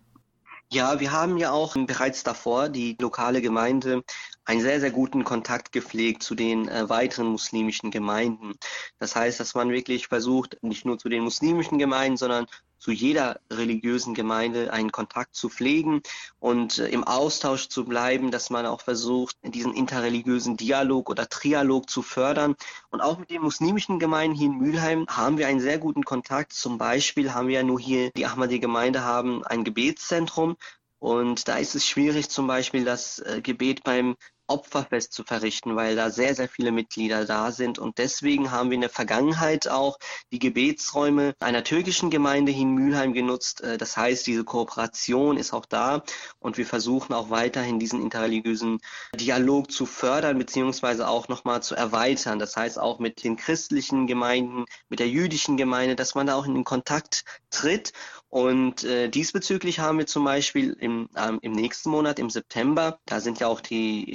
Ja, 0.70 1.01
wir 1.01 1.11
haben 1.11 1.37
ja 1.37 1.51
auch 1.51 1.74
bereits 1.87 2.22
davor 2.22 2.68
die 2.68 2.96
lokale 3.01 3.42
Gemeinde 3.42 4.05
einen 4.44 4.61
sehr, 4.61 4.79
sehr 4.79 4.92
guten 4.92 5.24
Kontakt 5.24 5.72
gepflegt 5.72 6.22
zu 6.22 6.37
den 6.37 6.68
äh, 6.68 6.88
weiteren 6.88 7.27
muslimischen 7.27 7.90
Gemeinden. 7.90 8.53
Das 9.01 9.16
heißt, 9.16 9.40
dass 9.40 9.57
man 9.57 9.70
wirklich 9.70 10.07
versucht, 10.07 10.59
nicht 10.62 10.85
nur 10.85 10.96
zu 10.96 11.09
den 11.09 11.24
muslimischen 11.24 11.79
Gemeinden, 11.79 12.18
sondern 12.18 12.46
zu 12.78 12.90
jeder 12.90 13.40
religiösen 13.50 14.14
Gemeinde 14.14 14.72
einen 14.72 14.92
Kontakt 14.92 15.34
zu 15.34 15.48
pflegen 15.48 16.02
und 16.38 16.78
äh, 16.78 16.88
im 16.88 17.04
Austausch 17.04 17.68
zu 17.68 17.84
bleiben, 17.84 18.30
dass 18.30 18.50
man 18.50 18.66
auch 18.66 18.80
versucht, 18.80 19.36
diesen 19.42 19.74
interreligiösen 19.74 20.56
Dialog 20.56 21.10
oder 21.10 21.28
Trialog 21.28 21.90
zu 21.90 22.02
fördern. 22.02 22.54
Und 22.90 23.00
auch 23.00 23.18
mit 23.18 23.30
den 23.30 23.42
muslimischen 23.42 23.98
Gemeinden 23.98 24.36
hier 24.36 24.48
in 24.48 24.58
Mülheim 24.58 25.06
haben 25.08 25.38
wir 25.38 25.48
einen 25.48 25.60
sehr 25.60 25.78
guten 25.78 26.04
Kontakt. 26.04 26.52
Zum 26.52 26.78
Beispiel 26.78 27.34
haben 27.34 27.48
wir 27.48 27.56
ja 27.56 27.62
nur 27.62 27.80
hier, 27.80 28.10
die 28.16 28.26
Ahmadi-Gemeinde 28.26 29.02
haben 29.02 29.44
ein 29.44 29.64
Gebetszentrum, 29.64 30.56
und 31.00 31.46
da 31.46 31.58
ist 31.58 31.74
es 31.76 31.86
schwierig, 31.86 32.28
zum 32.28 32.46
Beispiel 32.46 32.84
das 32.84 33.20
äh, 33.20 33.40
Gebet 33.40 33.84
beim 33.84 34.16
Opferfest 34.48 35.12
zu 35.12 35.24
verrichten, 35.24 35.76
weil 35.76 35.96
da 35.96 36.11
sehr, 36.11 36.34
sehr 36.34 36.48
viele 36.48 36.72
Mitglieder 36.72 37.24
da 37.24 37.52
sind. 37.52 37.78
Und 37.78 37.98
deswegen 37.98 38.50
haben 38.50 38.70
wir 38.70 38.76
in 38.76 38.80
der 38.80 38.90
Vergangenheit 38.90 39.68
auch 39.68 39.98
die 40.32 40.38
Gebetsräume 40.38 41.34
einer 41.40 41.64
türkischen 41.64 42.11
Gemeinde 42.11 42.52
in 42.52 42.74
Mülheim 42.74 43.12
genutzt. 43.12 43.61
Äh, 43.61 43.78
das 43.78 43.96
heißt, 43.96 44.26
diese 44.26 44.44
Kooperation 44.44 45.37
ist 45.37 45.52
auch 45.52 45.66
da 45.66 46.02
und 46.38 46.58
wir 46.58 46.66
versuchen 46.66 47.12
auch 47.12 47.30
weiterhin 47.30 47.78
diesen 47.78 48.02
interreligiösen 48.02 48.80
Dialog 49.14 49.70
zu 49.70 49.87
fördern 49.87 50.38
beziehungsweise 50.38 51.08
auch 51.08 51.28
nochmal 51.28 51.62
zu 51.62 51.74
erweitern. 51.74 52.38
Das 52.38 52.56
heißt 52.56 52.78
auch 52.78 52.98
mit 52.98 53.24
den 53.24 53.37
christlichen 53.37 54.06
Gemeinden, 54.06 54.64
mit 54.88 55.00
der 55.00 55.08
jüdischen 55.08 55.56
Gemeinde, 55.56 55.96
dass 55.96 56.14
man 56.14 56.26
da 56.26 56.34
auch 56.34 56.46
in 56.46 56.54
den 56.54 56.64
Kontakt 56.64 57.24
tritt 57.50 57.92
und 58.30 58.84
äh, 58.84 59.08
diesbezüglich 59.08 59.80
haben 59.80 59.98
wir 59.98 60.06
zum 60.06 60.24
Beispiel 60.24 60.76
im, 60.80 61.08
ähm, 61.16 61.38
im 61.40 61.52
nächsten 61.52 61.88
Monat, 61.88 62.18
im 62.18 62.28
September, 62.28 62.98
da 63.06 63.20
sind 63.20 63.40
ja 63.40 63.46
auch 63.46 63.62
die 63.62 64.12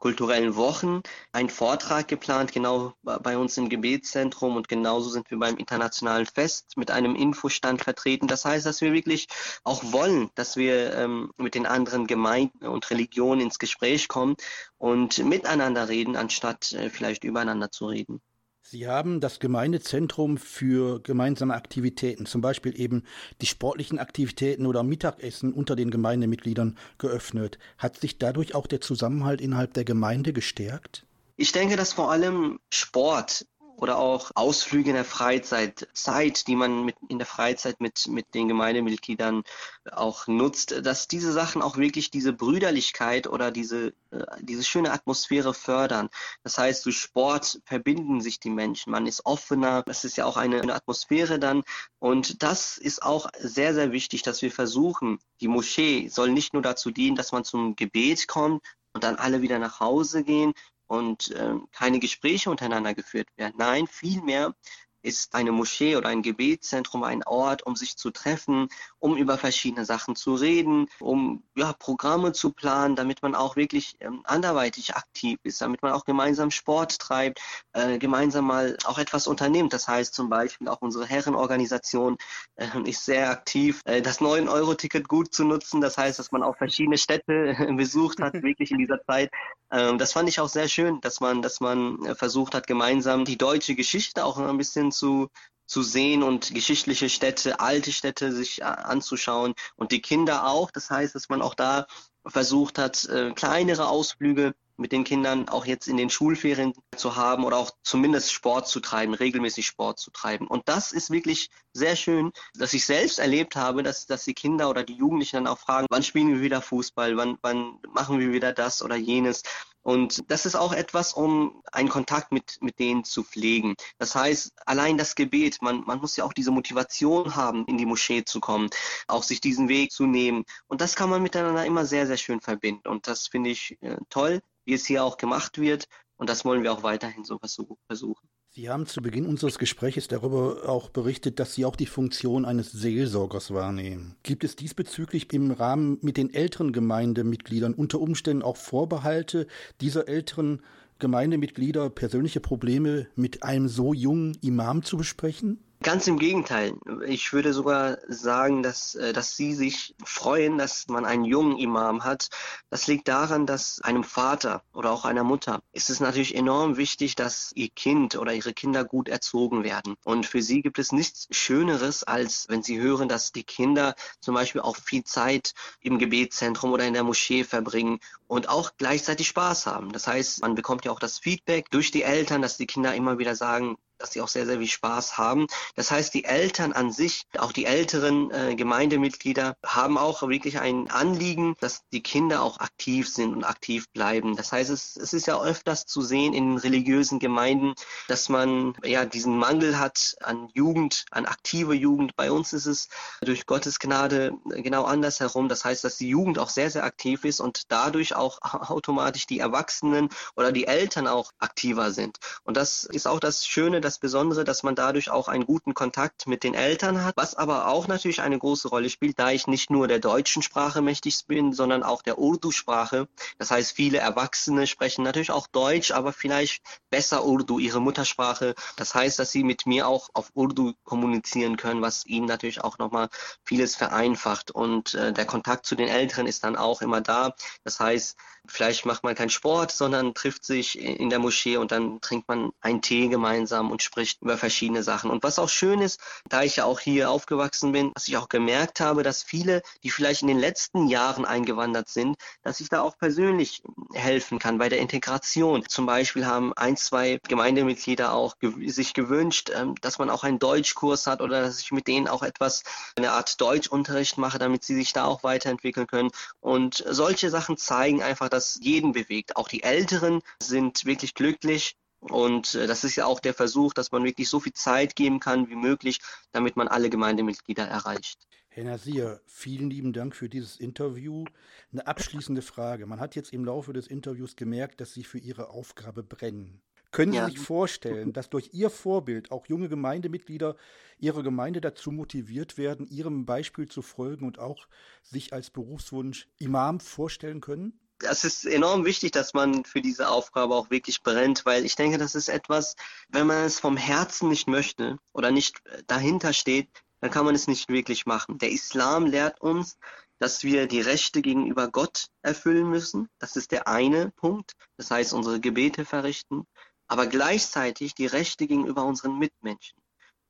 interkulturellen 0.00 0.56
Wochen, 0.56 1.02
ein 1.32 1.50
Vortrag 1.50 2.08
geplant, 2.08 2.52
genau 2.52 2.94
bei 3.02 3.36
uns 3.36 3.58
im 3.58 3.68
Gebetszentrum. 3.68 4.56
Und 4.56 4.68
genauso 4.68 5.10
sind 5.10 5.30
wir 5.30 5.38
beim 5.38 5.56
Internationalen 5.58 6.26
Fest 6.26 6.76
mit 6.76 6.90
einem 6.90 7.14
Infostand 7.14 7.84
vertreten. 7.84 8.26
Das 8.26 8.44
heißt, 8.46 8.64
dass 8.64 8.80
wir 8.80 8.92
wirklich 8.94 9.28
auch 9.62 9.82
wollen, 9.92 10.30
dass 10.34 10.56
wir 10.56 10.94
ähm, 10.96 11.32
mit 11.36 11.54
den 11.54 11.66
anderen 11.66 12.06
Gemeinden 12.06 12.66
und 12.66 12.90
Religionen 12.90 13.42
ins 13.42 13.58
Gespräch 13.58 14.08
kommen 14.08 14.36
und 14.78 15.18
miteinander 15.18 15.88
reden, 15.88 16.16
anstatt 16.16 16.72
äh, 16.72 16.88
vielleicht 16.88 17.24
übereinander 17.24 17.70
zu 17.70 17.86
reden. 17.86 18.22
Sie 18.62 18.86
haben 18.86 19.20
das 19.20 19.40
Gemeindezentrum 19.40 20.36
für 20.36 21.00
gemeinsame 21.00 21.54
Aktivitäten, 21.54 22.26
zum 22.26 22.40
Beispiel 22.40 22.78
eben 22.78 23.04
die 23.40 23.46
sportlichen 23.46 23.98
Aktivitäten 23.98 24.66
oder 24.66 24.82
Mittagessen 24.82 25.52
unter 25.52 25.76
den 25.76 25.90
Gemeindemitgliedern 25.90 26.78
geöffnet. 26.98 27.58
Hat 27.78 27.98
sich 27.98 28.18
dadurch 28.18 28.54
auch 28.54 28.66
der 28.66 28.80
Zusammenhalt 28.80 29.40
innerhalb 29.40 29.74
der 29.74 29.84
Gemeinde 29.84 30.32
gestärkt? 30.32 31.06
Ich 31.36 31.52
denke, 31.52 31.76
dass 31.76 31.94
vor 31.94 32.10
allem 32.12 32.60
Sport 32.70 33.46
oder 33.80 33.98
auch 33.98 34.30
Ausflüge 34.34 34.90
in 34.90 34.96
der 34.96 35.06
Freizeit, 35.06 35.88
Zeit, 35.94 36.46
die 36.46 36.54
man 36.54 36.84
mit, 36.84 36.96
in 37.08 37.16
der 37.16 37.26
Freizeit 37.26 37.80
mit, 37.80 38.08
mit 38.08 38.34
den 38.34 38.46
Gemeindemitgliedern 38.46 39.42
auch 39.90 40.26
nutzt, 40.26 40.84
dass 40.84 41.08
diese 41.08 41.32
Sachen 41.32 41.62
auch 41.62 41.78
wirklich 41.78 42.10
diese 42.10 42.34
Brüderlichkeit 42.34 43.26
oder 43.26 43.50
diese, 43.50 43.94
äh, 44.10 44.24
diese 44.40 44.64
schöne 44.64 44.92
Atmosphäre 44.92 45.54
fördern. 45.54 46.10
Das 46.42 46.58
heißt, 46.58 46.84
durch 46.84 46.98
Sport 46.98 47.62
verbinden 47.64 48.20
sich 48.20 48.38
die 48.38 48.50
Menschen, 48.50 48.92
man 48.92 49.06
ist 49.06 49.24
offener, 49.24 49.82
das 49.84 50.04
ist 50.04 50.18
ja 50.18 50.26
auch 50.26 50.36
eine, 50.36 50.60
eine 50.60 50.74
Atmosphäre 50.74 51.38
dann. 51.38 51.62
Und 51.98 52.42
das 52.42 52.76
ist 52.76 53.02
auch 53.02 53.30
sehr, 53.38 53.72
sehr 53.72 53.92
wichtig, 53.92 54.22
dass 54.22 54.42
wir 54.42 54.52
versuchen, 54.52 55.18
die 55.40 55.48
Moschee 55.48 56.08
soll 56.08 56.32
nicht 56.32 56.52
nur 56.52 56.62
dazu 56.62 56.90
dienen, 56.90 57.16
dass 57.16 57.32
man 57.32 57.44
zum 57.44 57.76
Gebet 57.76 58.28
kommt, 58.28 58.62
und 58.92 59.04
dann 59.04 59.16
alle 59.16 59.42
wieder 59.42 59.58
nach 59.58 59.80
Hause 59.80 60.24
gehen, 60.24 60.52
und 60.90 61.30
äh, 61.30 61.54
keine 61.70 62.00
Gespräche 62.00 62.50
untereinander 62.50 62.94
geführt 62.94 63.28
werden. 63.36 63.54
Nein, 63.58 63.86
vielmehr 63.86 64.56
ist 65.02 65.34
eine 65.34 65.52
Moschee 65.52 65.96
oder 65.96 66.08
ein 66.08 66.22
Gebetszentrum 66.22 67.02
ein 67.04 67.22
Ort, 67.24 67.66
um 67.66 67.76
sich 67.76 67.96
zu 67.96 68.10
treffen, 68.10 68.68
um 68.98 69.16
über 69.16 69.38
verschiedene 69.38 69.84
Sachen 69.84 70.16
zu 70.16 70.34
reden, 70.34 70.88
um 71.00 71.42
ja, 71.56 71.72
Programme 71.72 72.32
zu 72.32 72.52
planen, 72.52 72.96
damit 72.96 73.22
man 73.22 73.34
auch 73.34 73.56
wirklich 73.56 73.96
ähm, 74.00 74.22
anderweitig 74.24 74.96
aktiv 74.96 75.38
ist, 75.42 75.60
damit 75.60 75.82
man 75.82 75.92
auch 75.92 76.04
gemeinsam 76.04 76.50
Sport 76.50 76.98
treibt, 76.98 77.40
äh, 77.72 77.98
gemeinsam 77.98 78.46
mal 78.46 78.76
auch 78.84 78.98
etwas 78.98 79.26
unternimmt. 79.26 79.72
Das 79.72 79.88
heißt 79.88 80.14
zum 80.14 80.28
Beispiel 80.28 80.68
auch 80.68 80.80
unsere 80.80 81.06
Herrenorganisation 81.06 82.16
äh, 82.56 82.66
ist 82.84 83.04
sehr 83.04 83.30
aktiv, 83.30 83.80
äh, 83.84 84.02
das 84.02 84.20
9-Euro-Ticket 84.20 85.08
gut 85.08 85.34
zu 85.34 85.44
nutzen. 85.44 85.80
Das 85.80 85.96
heißt, 85.96 86.18
dass 86.18 86.32
man 86.32 86.42
auch 86.42 86.56
verschiedene 86.56 86.98
Städte 86.98 87.56
besucht 87.76 88.20
hat, 88.20 88.34
wirklich 88.42 88.70
in 88.70 88.78
dieser 88.78 89.02
Zeit. 89.04 89.30
Ähm, 89.72 89.98
das 89.98 90.12
fand 90.12 90.28
ich 90.28 90.40
auch 90.40 90.48
sehr 90.48 90.68
schön, 90.68 91.00
dass 91.00 91.20
man, 91.20 91.42
dass 91.42 91.60
man 91.60 92.04
äh, 92.04 92.14
versucht 92.14 92.54
hat, 92.54 92.66
gemeinsam 92.66 93.24
die 93.24 93.38
deutsche 93.38 93.74
Geschichte 93.74 94.24
auch 94.24 94.38
ein 94.38 94.58
bisschen 94.58 94.89
zu, 94.92 95.28
zu 95.66 95.82
sehen 95.82 96.22
und 96.22 96.52
geschichtliche 96.52 97.08
Städte, 97.08 97.60
alte 97.60 97.92
Städte 97.92 98.32
sich 98.32 98.60
äh, 98.60 98.64
anzuschauen 98.64 99.54
und 99.76 99.92
die 99.92 100.02
Kinder 100.02 100.46
auch. 100.46 100.70
Das 100.70 100.90
heißt, 100.90 101.14
dass 101.14 101.28
man 101.28 101.42
auch 101.42 101.54
da 101.54 101.86
versucht 102.26 102.78
hat, 102.78 103.04
äh, 103.06 103.32
kleinere 103.32 103.88
Ausflüge 103.88 104.54
mit 104.80 104.92
den 104.92 105.04
Kindern 105.04 105.48
auch 105.48 105.66
jetzt 105.66 105.86
in 105.86 105.96
den 105.96 106.10
Schulferien 106.10 106.72
zu 106.96 107.14
haben 107.16 107.44
oder 107.44 107.58
auch 107.58 107.70
zumindest 107.82 108.32
Sport 108.32 108.66
zu 108.66 108.80
treiben, 108.80 109.14
regelmäßig 109.14 109.66
Sport 109.66 109.98
zu 109.98 110.10
treiben. 110.10 110.46
Und 110.46 110.68
das 110.68 110.92
ist 110.92 111.10
wirklich 111.10 111.50
sehr 111.72 111.94
schön, 111.96 112.32
dass 112.54 112.72
ich 112.72 112.86
selbst 112.86 113.18
erlebt 113.18 113.56
habe, 113.56 113.82
dass, 113.82 114.06
dass 114.06 114.24
die 114.24 114.34
Kinder 114.34 114.70
oder 114.70 114.82
die 114.82 114.94
Jugendlichen 114.94 115.36
dann 115.36 115.46
auch 115.46 115.58
fragen, 115.58 115.86
wann 115.90 116.02
spielen 116.02 116.28
wir 116.28 116.40
wieder 116.40 116.62
Fußball, 116.62 117.16
wann, 117.16 117.38
wann 117.42 117.78
machen 117.92 118.18
wir 118.18 118.32
wieder 118.32 118.52
das 118.52 118.82
oder 118.82 118.96
jenes. 118.96 119.42
Und 119.82 120.30
das 120.30 120.44
ist 120.44 120.56
auch 120.56 120.72
etwas, 120.72 121.14
um 121.14 121.62
einen 121.72 121.88
Kontakt 121.88 122.32
mit, 122.32 122.58
mit 122.60 122.78
denen 122.78 123.04
zu 123.04 123.22
pflegen. 123.24 123.74
Das 123.98 124.14
heißt, 124.14 124.52
allein 124.66 124.98
das 124.98 125.14
Gebet, 125.14 125.62
man, 125.62 125.82
man 125.84 126.00
muss 126.00 126.16
ja 126.16 126.24
auch 126.24 126.34
diese 126.34 126.50
Motivation 126.50 127.34
haben, 127.34 127.64
in 127.66 127.78
die 127.78 127.86
Moschee 127.86 128.24
zu 128.24 128.40
kommen, 128.40 128.68
auch 129.08 129.22
sich 129.22 129.40
diesen 129.40 129.68
Weg 129.68 129.92
zu 129.92 130.06
nehmen. 130.06 130.44
Und 130.66 130.80
das 130.80 130.96
kann 130.96 131.08
man 131.08 131.22
miteinander 131.22 131.64
immer 131.64 131.86
sehr, 131.86 132.06
sehr 132.06 132.18
schön 132.18 132.40
verbinden. 132.40 132.88
Und 132.88 133.06
das 133.06 133.26
finde 133.28 133.50
ich 133.50 133.78
äh, 133.80 133.96
toll, 134.10 134.42
wie 134.64 134.74
es 134.74 134.86
hier 134.86 135.04
auch 135.04 135.16
gemacht 135.16 135.58
wird. 135.58 135.86
Und 136.16 136.28
das 136.28 136.44
wollen 136.44 136.62
wir 136.62 136.72
auch 136.72 136.82
weiterhin 136.82 137.24
so 137.24 137.38
versuchen. 137.38 138.28
Sie 138.52 138.68
haben 138.68 138.86
zu 138.86 139.00
Beginn 139.00 139.26
unseres 139.26 139.58
Gesprächs 139.58 140.08
darüber 140.08 140.68
auch 140.68 140.90
berichtet, 140.90 141.38
dass 141.38 141.54
Sie 141.54 141.64
auch 141.64 141.76
die 141.76 141.86
Funktion 141.86 142.44
eines 142.44 142.72
Seelsorgers 142.72 143.54
wahrnehmen. 143.54 144.16
Gibt 144.24 144.42
es 144.42 144.56
diesbezüglich 144.56 145.32
im 145.32 145.52
Rahmen 145.52 145.98
mit 146.02 146.16
den 146.16 146.34
älteren 146.34 146.72
Gemeindemitgliedern 146.72 147.74
unter 147.74 148.00
Umständen 148.00 148.42
auch 148.42 148.56
Vorbehalte 148.56 149.46
dieser 149.80 150.08
älteren 150.08 150.62
Gemeindemitglieder, 150.98 151.90
persönliche 151.90 152.40
Probleme 152.40 153.06
mit 153.14 153.44
einem 153.44 153.68
so 153.68 153.94
jungen 153.94 154.36
Imam 154.42 154.82
zu 154.82 154.96
besprechen? 154.96 155.62
Ganz 155.82 156.06
im 156.06 156.18
Gegenteil. 156.18 156.74
Ich 157.06 157.32
würde 157.32 157.54
sogar 157.54 157.96
sagen, 158.06 158.62
dass, 158.62 158.94
äh, 158.96 159.14
dass 159.14 159.34
sie 159.34 159.54
sich 159.54 159.94
freuen, 160.04 160.58
dass 160.58 160.88
man 160.88 161.06
einen 161.06 161.24
jungen 161.24 161.56
Imam 161.56 162.04
hat. 162.04 162.28
Das 162.68 162.86
liegt 162.86 163.08
daran, 163.08 163.46
dass 163.46 163.80
einem 163.80 164.04
Vater 164.04 164.62
oder 164.74 164.90
auch 164.90 165.06
einer 165.06 165.24
Mutter 165.24 165.62
ist 165.72 165.88
es 165.88 165.98
natürlich 165.98 166.34
enorm 166.34 166.76
wichtig, 166.76 167.14
dass 167.14 167.52
ihr 167.54 167.70
Kind 167.70 168.14
oder 168.16 168.34
ihre 168.34 168.52
Kinder 168.52 168.84
gut 168.84 169.08
erzogen 169.08 169.64
werden. 169.64 169.94
Und 170.04 170.26
für 170.26 170.42
sie 170.42 170.60
gibt 170.60 170.78
es 170.78 170.92
nichts 170.92 171.28
Schöneres, 171.30 172.04
als 172.04 172.46
wenn 172.50 172.62
sie 172.62 172.78
hören, 172.78 173.08
dass 173.08 173.32
die 173.32 173.44
Kinder 173.44 173.94
zum 174.20 174.34
Beispiel 174.34 174.60
auch 174.60 174.76
viel 174.76 175.04
Zeit 175.04 175.54
im 175.80 175.98
Gebetszentrum 175.98 176.72
oder 176.72 176.84
in 176.84 176.92
der 176.92 177.04
Moschee 177.04 177.42
verbringen 177.42 178.00
und 178.26 178.50
auch 178.50 178.72
gleichzeitig 178.76 179.28
Spaß 179.28 179.64
haben. 179.64 179.92
Das 179.92 180.06
heißt, 180.06 180.42
man 180.42 180.54
bekommt 180.54 180.84
ja 180.84 180.92
auch 180.92 181.00
das 181.00 181.18
Feedback 181.18 181.70
durch 181.70 181.90
die 181.90 182.02
Eltern, 182.02 182.42
dass 182.42 182.58
die 182.58 182.66
Kinder 182.66 182.94
immer 182.94 183.18
wieder 183.18 183.34
sagen, 183.34 183.78
dass 184.00 184.12
sie 184.12 184.20
auch 184.20 184.28
sehr, 184.28 184.46
sehr 184.46 184.58
viel 184.58 184.66
Spaß 184.66 185.18
haben. 185.18 185.46
Das 185.76 185.90
heißt, 185.90 186.12
die 186.14 186.24
Eltern 186.24 186.72
an 186.72 186.90
sich, 186.90 187.26
auch 187.38 187.52
die 187.52 187.66
älteren 187.66 188.30
äh, 188.30 188.54
Gemeindemitglieder, 188.56 189.56
haben 189.64 189.98
auch 189.98 190.26
wirklich 190.28 190.58
ein 190.58 190.90
Anliegen, 190.90 191.54
dass 191.60 191.82
die 191.92 192.02
Kinder 192.02 192.42
auch 192.42 192.58
aktiv 192.60 193.08
sind 193.08 193.34
und 193.34 193.44
aktiv 193.44 193.88
bleiben. 193.92 194.36
Das 194.36 194.52
heißt, 194.52 194.70
es, 194.70 194.96
es 194.96 195.12
ist 195.12 195.26
ja 195.26 195.40
öfters 195.40 195.86
zu 195.86 196.02
sehen 196.02 196.32
in 196.32 196.56
religiösen 196.56 197.18
Gemeinden, 197.18 197.74
dass 198.08 198.28
man 198.28 198.74
ja 198.84 199.04
diesen 199.04 199.36
Mangel 199.36 199.78
hat 199.78 200.16
an 200.22 200.48
Jugend, 200.54 201.04
an 201.10 201.26
aktive 201.26 201.74
Jugend. 201.74 202.16
Bei 202.16 202.32
uns 202.32 202.52
ist 202.52 202.66
es 202.66 202.88
durch 203.20 203.46
Gottes 203.46 203.78
Gnade 203.78 204.32
genau 204.46 204.84
andersherum. 204.84 205.48
Das 205.48 205.64
heißt, 205.64 205.84
dass 205.84 205.96
die 205.96 206.08
Jugend 206.08 206.38
auch 206.38 206.48
sehr, 206.48 206.70
sehr 206.70 206.84
aktiv 206.84 207.24
ist 207.24 207.40
und 207.40 207.64
dadurch 207.68 208.14
auch 208.14 208.40
automatisch 208.42 209.26
die 209.26 209.40
Erwachsenen 209.40 210.08
oder 210.36 210.52
die 210.52 210.66
Eltern 210.66 211.06
auch 211.06 211.32
aktiver 211.38 211.90
sind. 211.90 212.18
Und 212.44 212.56
das 212.56 212.84
ist 212.84 213.06
auch 213.06 213.20
das 213.20 213.46
Schöne, 213.46 213.80
das 213.90 213.98
Besondere, 213.98 214.44
dass 214.44 214.62
man 214.62 214.76
dadurch 214.76 215.10
auch 215.10 215.26
einen 215.26 215.46
guten 215.46 215.74
Kontakt 215.74 216.28
mit 216.28 216.44
den 216.44 216.54
Eltern 216.54 217.04
hat, 217.04 217.16
was 217.16 217.34
aber 217.34 217.66
auch 217.66 217.88
natürlich 217.88 218.22
eine 218.22 218.38
große 218.38 218.68
Rolle 218.68 218.88
spielt, 218.88 219.18
da 219.18 219.32
ich 219.32 219.48
nicht 219.48 219.68
nur 219.68 219.88
der 219.88 219.98
deutschen 219.98 220.42
Sprache 220.42 220.80
mächtig 220.80 221.26
bin, 221.26 221.52
sondern 221.52 221.82
auch 221.82 222.00
der 222.02 222.18
Urdu-Sprache. 222.18 223.08
Das 223.38 223.50
heißt, 223.50 223.72
viele 223.72 223.98
Erwachsene 223.98 224.68
sprechen 224.68 225.02
natürlich 225.02 225.32
auch 225.32 225.48
Deutsch, 225.48 225.90
aber 225.90 226.12
vielleicht 226.12 226.62
besser 226.88 227.24
Urdu, 227.24 227.58
ihre 227.58 227.80
Muttersprache. 227.80 228.54
Das 228.76 228.94
heißt, 228.94 229.18
dass 229.18 229.32
sie 229.32 229.42
mit 229.42 229.66
mir 229.66 229.88
auch 229.88 230.08
auf 230.12 230.30
Urdu 230.34 230.74
kommunizieren 230.84 231.56
können, 231.56 231.82
was 231.82 232.06
ihnen 232.06 232.26
natürlich 232.26 232.62
auch 232.62 232.78
nochmal 232.78 233.08
vieles 233.44 233.74
vereinfacht. 233.74 234.52
Und 234.52 234.94
äh, 234.94 235.12
der 235.12 235.24
Kontakt 235.24 235.66
zu 235.66 235.74
den 235.74 235.88
Älteren 235.88 236.28
ist 236.28 236.44
dann 236.44 236.54
auch 236.54 236.80
immer 236.80 237.00
da. 237.00 237.34
Das 237.64 237.80
heißt, 237.80 238.16
vielleicht 238.46 238.86
macht 238.86 239.02
man 239.02 239.16
keinen 239.16 239.30
Sport, 239.30 239.72
sondern 239.72 240.14
trifft 240.14 240.44
sich 240.44 240.78
in 240.78 241.10
der 241.10 241.18
Moschee 241.18 241.56
und 241.56 241.72
dann 241.72 242.00
trinkt 242.00 242.28
man 242.28 242.52
einen 242.60 242.82
Tee 242.82 243.08
gemeinsam 243.08 243.70
und 243.70 243.79
und 243.80 243.82
spricht 243.82 244.20
über 244.22 244.36
verschiedene 244.36 244.82
Sachen. 244.82 245.10
Und 245.10 245.22
was 245.22 245.38
auch 245.38 245.48
schön 245.48 245.80
ist, 245.80 246.00
da 246.28 246.42
ich 246.42 246.56
ja 246.56 246.64
auch 246.64 246.80
hier 246.80 247.10
aufgewachsen 247.10 247.72
bin, 247.72 247.92
was 247.94 248.08
ich 248.08 248.16
auch 248.16 248.28
gemerkt 248.28 248.80
habe, 248.80 249.02
dass 249.02 249.22
viele, 249.22 249.62
die 249.82 249.90
vielleicht 249.90 250.22
in 250.22 250.28
den 250.28 250.38
letzten 250.38 250.86
Jahren 250.86 251.24
eingewandert 251.24 251.88
sind, 251.88 252.16
dass 252.42 252.60
ich 252.60 252.68
da 252.68 252.82
auch 252.82 252.98
persönlich 252.98 253.62
helfen 253.94 254.38
kann 254.38 254.58
bei 254.58 254.68
der 254.68 254.80
Integration. 254.80 255.66
Zum 255.66 255.86
Beispiel 255.86 256.26
haben 256.26 256.52
ein, 256.54 256.76
zwei 256.76 257.18
Gemeindemitglieder 257.26 258.12
auch 258.12 258.38
gew 258.38 258.50
sich 258.70 258.92
gewünscht, 258.92 259.50
ähm, 259.54 259.74
dass 259.80 259.98
man 259.98 260.10
auch 260.10 260.24
einen 260.24 260.38
Deutschkurs 260.38 261.06
hat 261.06 261.22
oder 261.22 261.40
dass 261.40 261.60
ich 261.60 261.72
mit 261.72 261.86
denen 261.86 262.08
auch 262.08 262.22
etwas, 262.22 262.62
eine 262.96 263.12
Art 263.12 263.40
Deutschunterricht 263.40 264.18
mache, 264.18 264.38
damit 264.38 264.64
sie 264.64 264.74
sich 264.74 264.92
da 264.92 265.04
auch 265.04 265.22
weiterentwickeln 265.22 265.86
können. 265.86 266.10
Und 266.40 266.84
solche 266.86 267.30
Sachen 267.30 267.56
zeigen 267.56 268.02
einfach, 268.02 268.28
dass 268.28 268.58
jeden 268.60 268.92
bewegt. 268.92 269.36
Auch 269.36 269.48
die 269.48 269.62
Älteren 269.62 270.20
sind 270.42 270.84
wirklich 270.84 271.14
glücklich 271.14 271.76
und 272.00 272.54
äh, 272.54 272.66
das 272.66 272.84
ist 272.84 272.96
ja 272.96 273.06
auch 273.06 273.20
der 273.20 273.34
Versuch, 273.34 273.74
dass 273.74 273.92
man 273.92 274.04
wirklich 274.04 274.28
so 274.28 274.40
viel 274.40 274.52
Zeit 274.52 274.96
geben 274.96 275.20
kann 275.20 275.48
wie 275.48 275.56
möglich, 275.56 276.00
damit 276.32 276.56
man 276.56 276.68
alle 276.68 276.90
Gemeindemitglieder 276.90 277.64
erreicht. 277.64 278.26
Herr 278.48 278.64
Nasir, 278.64 279.20
vielen 279.26 279.70
lieben 279.70 279.92
Dank 279.92 280.16
für 280.16 280.28
dieses 280.28 280.56
Interview. 280.56 281.24
Eine 281.72 281.86
abschließende 281.86 282.42
Frage. 282.42 282.86
Man 282.86 282.98
hat 282.98 283.14
jetzt 283.14 283.32
im 283.32 283.44
Laufe 283.44 283.72
des 283.72 283.86
Interviews 283.86 284.34
gemerkt, 284.34 284.80
dass 284.80 284.92
Sie 284.92 285.04
für 285.04 285.18
Ihre 285.18 285.50
Aufgabe 285.50 286.02
brennen. 286.02 286.60
Können 286.90 287.12
Sie 287.12 287.18
ja. 287.18 287.26
sich 287.26 287.38
vorstellen, 287.38 288.12
dass 288.12 288.30
durch 288.30 288.50
Ihr 288.52 288.68
Vorbild 288.68 289.30
auch 289.30 289.46
junge 289.46 289.68
Gemeindemitglieder 289.68 290.56
Ihrer 290.98 291.22
Gemeinde 291.22 291.60
dazu 291.60 291.92
motiviert 291.92 292.58
werden, 292.58 292.88
Ihrem 292.88 293.24
Beispiel 293.24 293.68
zu 293.68 293.82
folgen 293.82 294.26
und 294.26 294.40
auch 294.40 294.66
sich 295.02 295.32
als 295.32 295.50
Berufswunsch 295.50 296.28
Imam 296.38 296.80
vorstellen 296.80 297.40
können? 297.40 297.78
Es 298.02 298.24
ist 298.24 298.46
enorm 298.46 298.84
wichtig, 298.84 299.12
dass 299.12 299.34
man 299.34 299.64
für 299.64 299.80
diese 299.80 300.08
Aufgabe 300.08 300.54
auch 300.54 300.70
wirklich 300.70 301.02
brennt, 301.02 301.44
weil 301.46 301.64
ich 301.64 301.76
denke, 301.76 301.98
das 301.98 302.14
ist 302.14 302.28
etwas, 302.28 302.76
wenn 303.08 303.26
man 303.26 303.44
es 303.44 303.60
vom 303.60 303.76
Herzen 303.76 304.28
nicht 304.28 304.48
möchte 304.48 304.98
oder 305.12 305.30
nicht 305.30 305.60
dahinter 305.86 306.32
steht, 306.32 306.68
dann 307.00 307.10
kann 307.10 307.24
man 307.24 307.34
es 307.34 307.46
nicht 307.46 307.68
wirklich 307.68 308.06
machen. 308.06 308.38
Der 308.38 308.50
Islam 308.50 309.06
lehrt 309.06 309.40
uns, 309.40 309.78
dass 310.18 310.44
wir 310.44 310.66
die 310.66 310.82
Rechte 310.82 311.22
gegenüber 311.22 311.68
Gott 311.68 312.08
erfüllen 312.22 312.68
müssen. 312.68 313.08
Das 313.18 313.36
ist 313.36 313.52
der 313.52 313.66
eine 313.68 314.10
Punkt. 314.10 314.52
Das 314.76 314.90
heißt, 314.90 315.14
unsere 315.14 315.40
Gebete 315.40 315.84
verrichten, 315.86 316.46
aber 316.88 317.06
gleichzeitig 317.06 317.94
die 317.94 318.06
Rechte 318.06 318.46
gegenüber 318.46 318.84
unseren 318.84 319.18
Mitmenschen. 319.18 319.79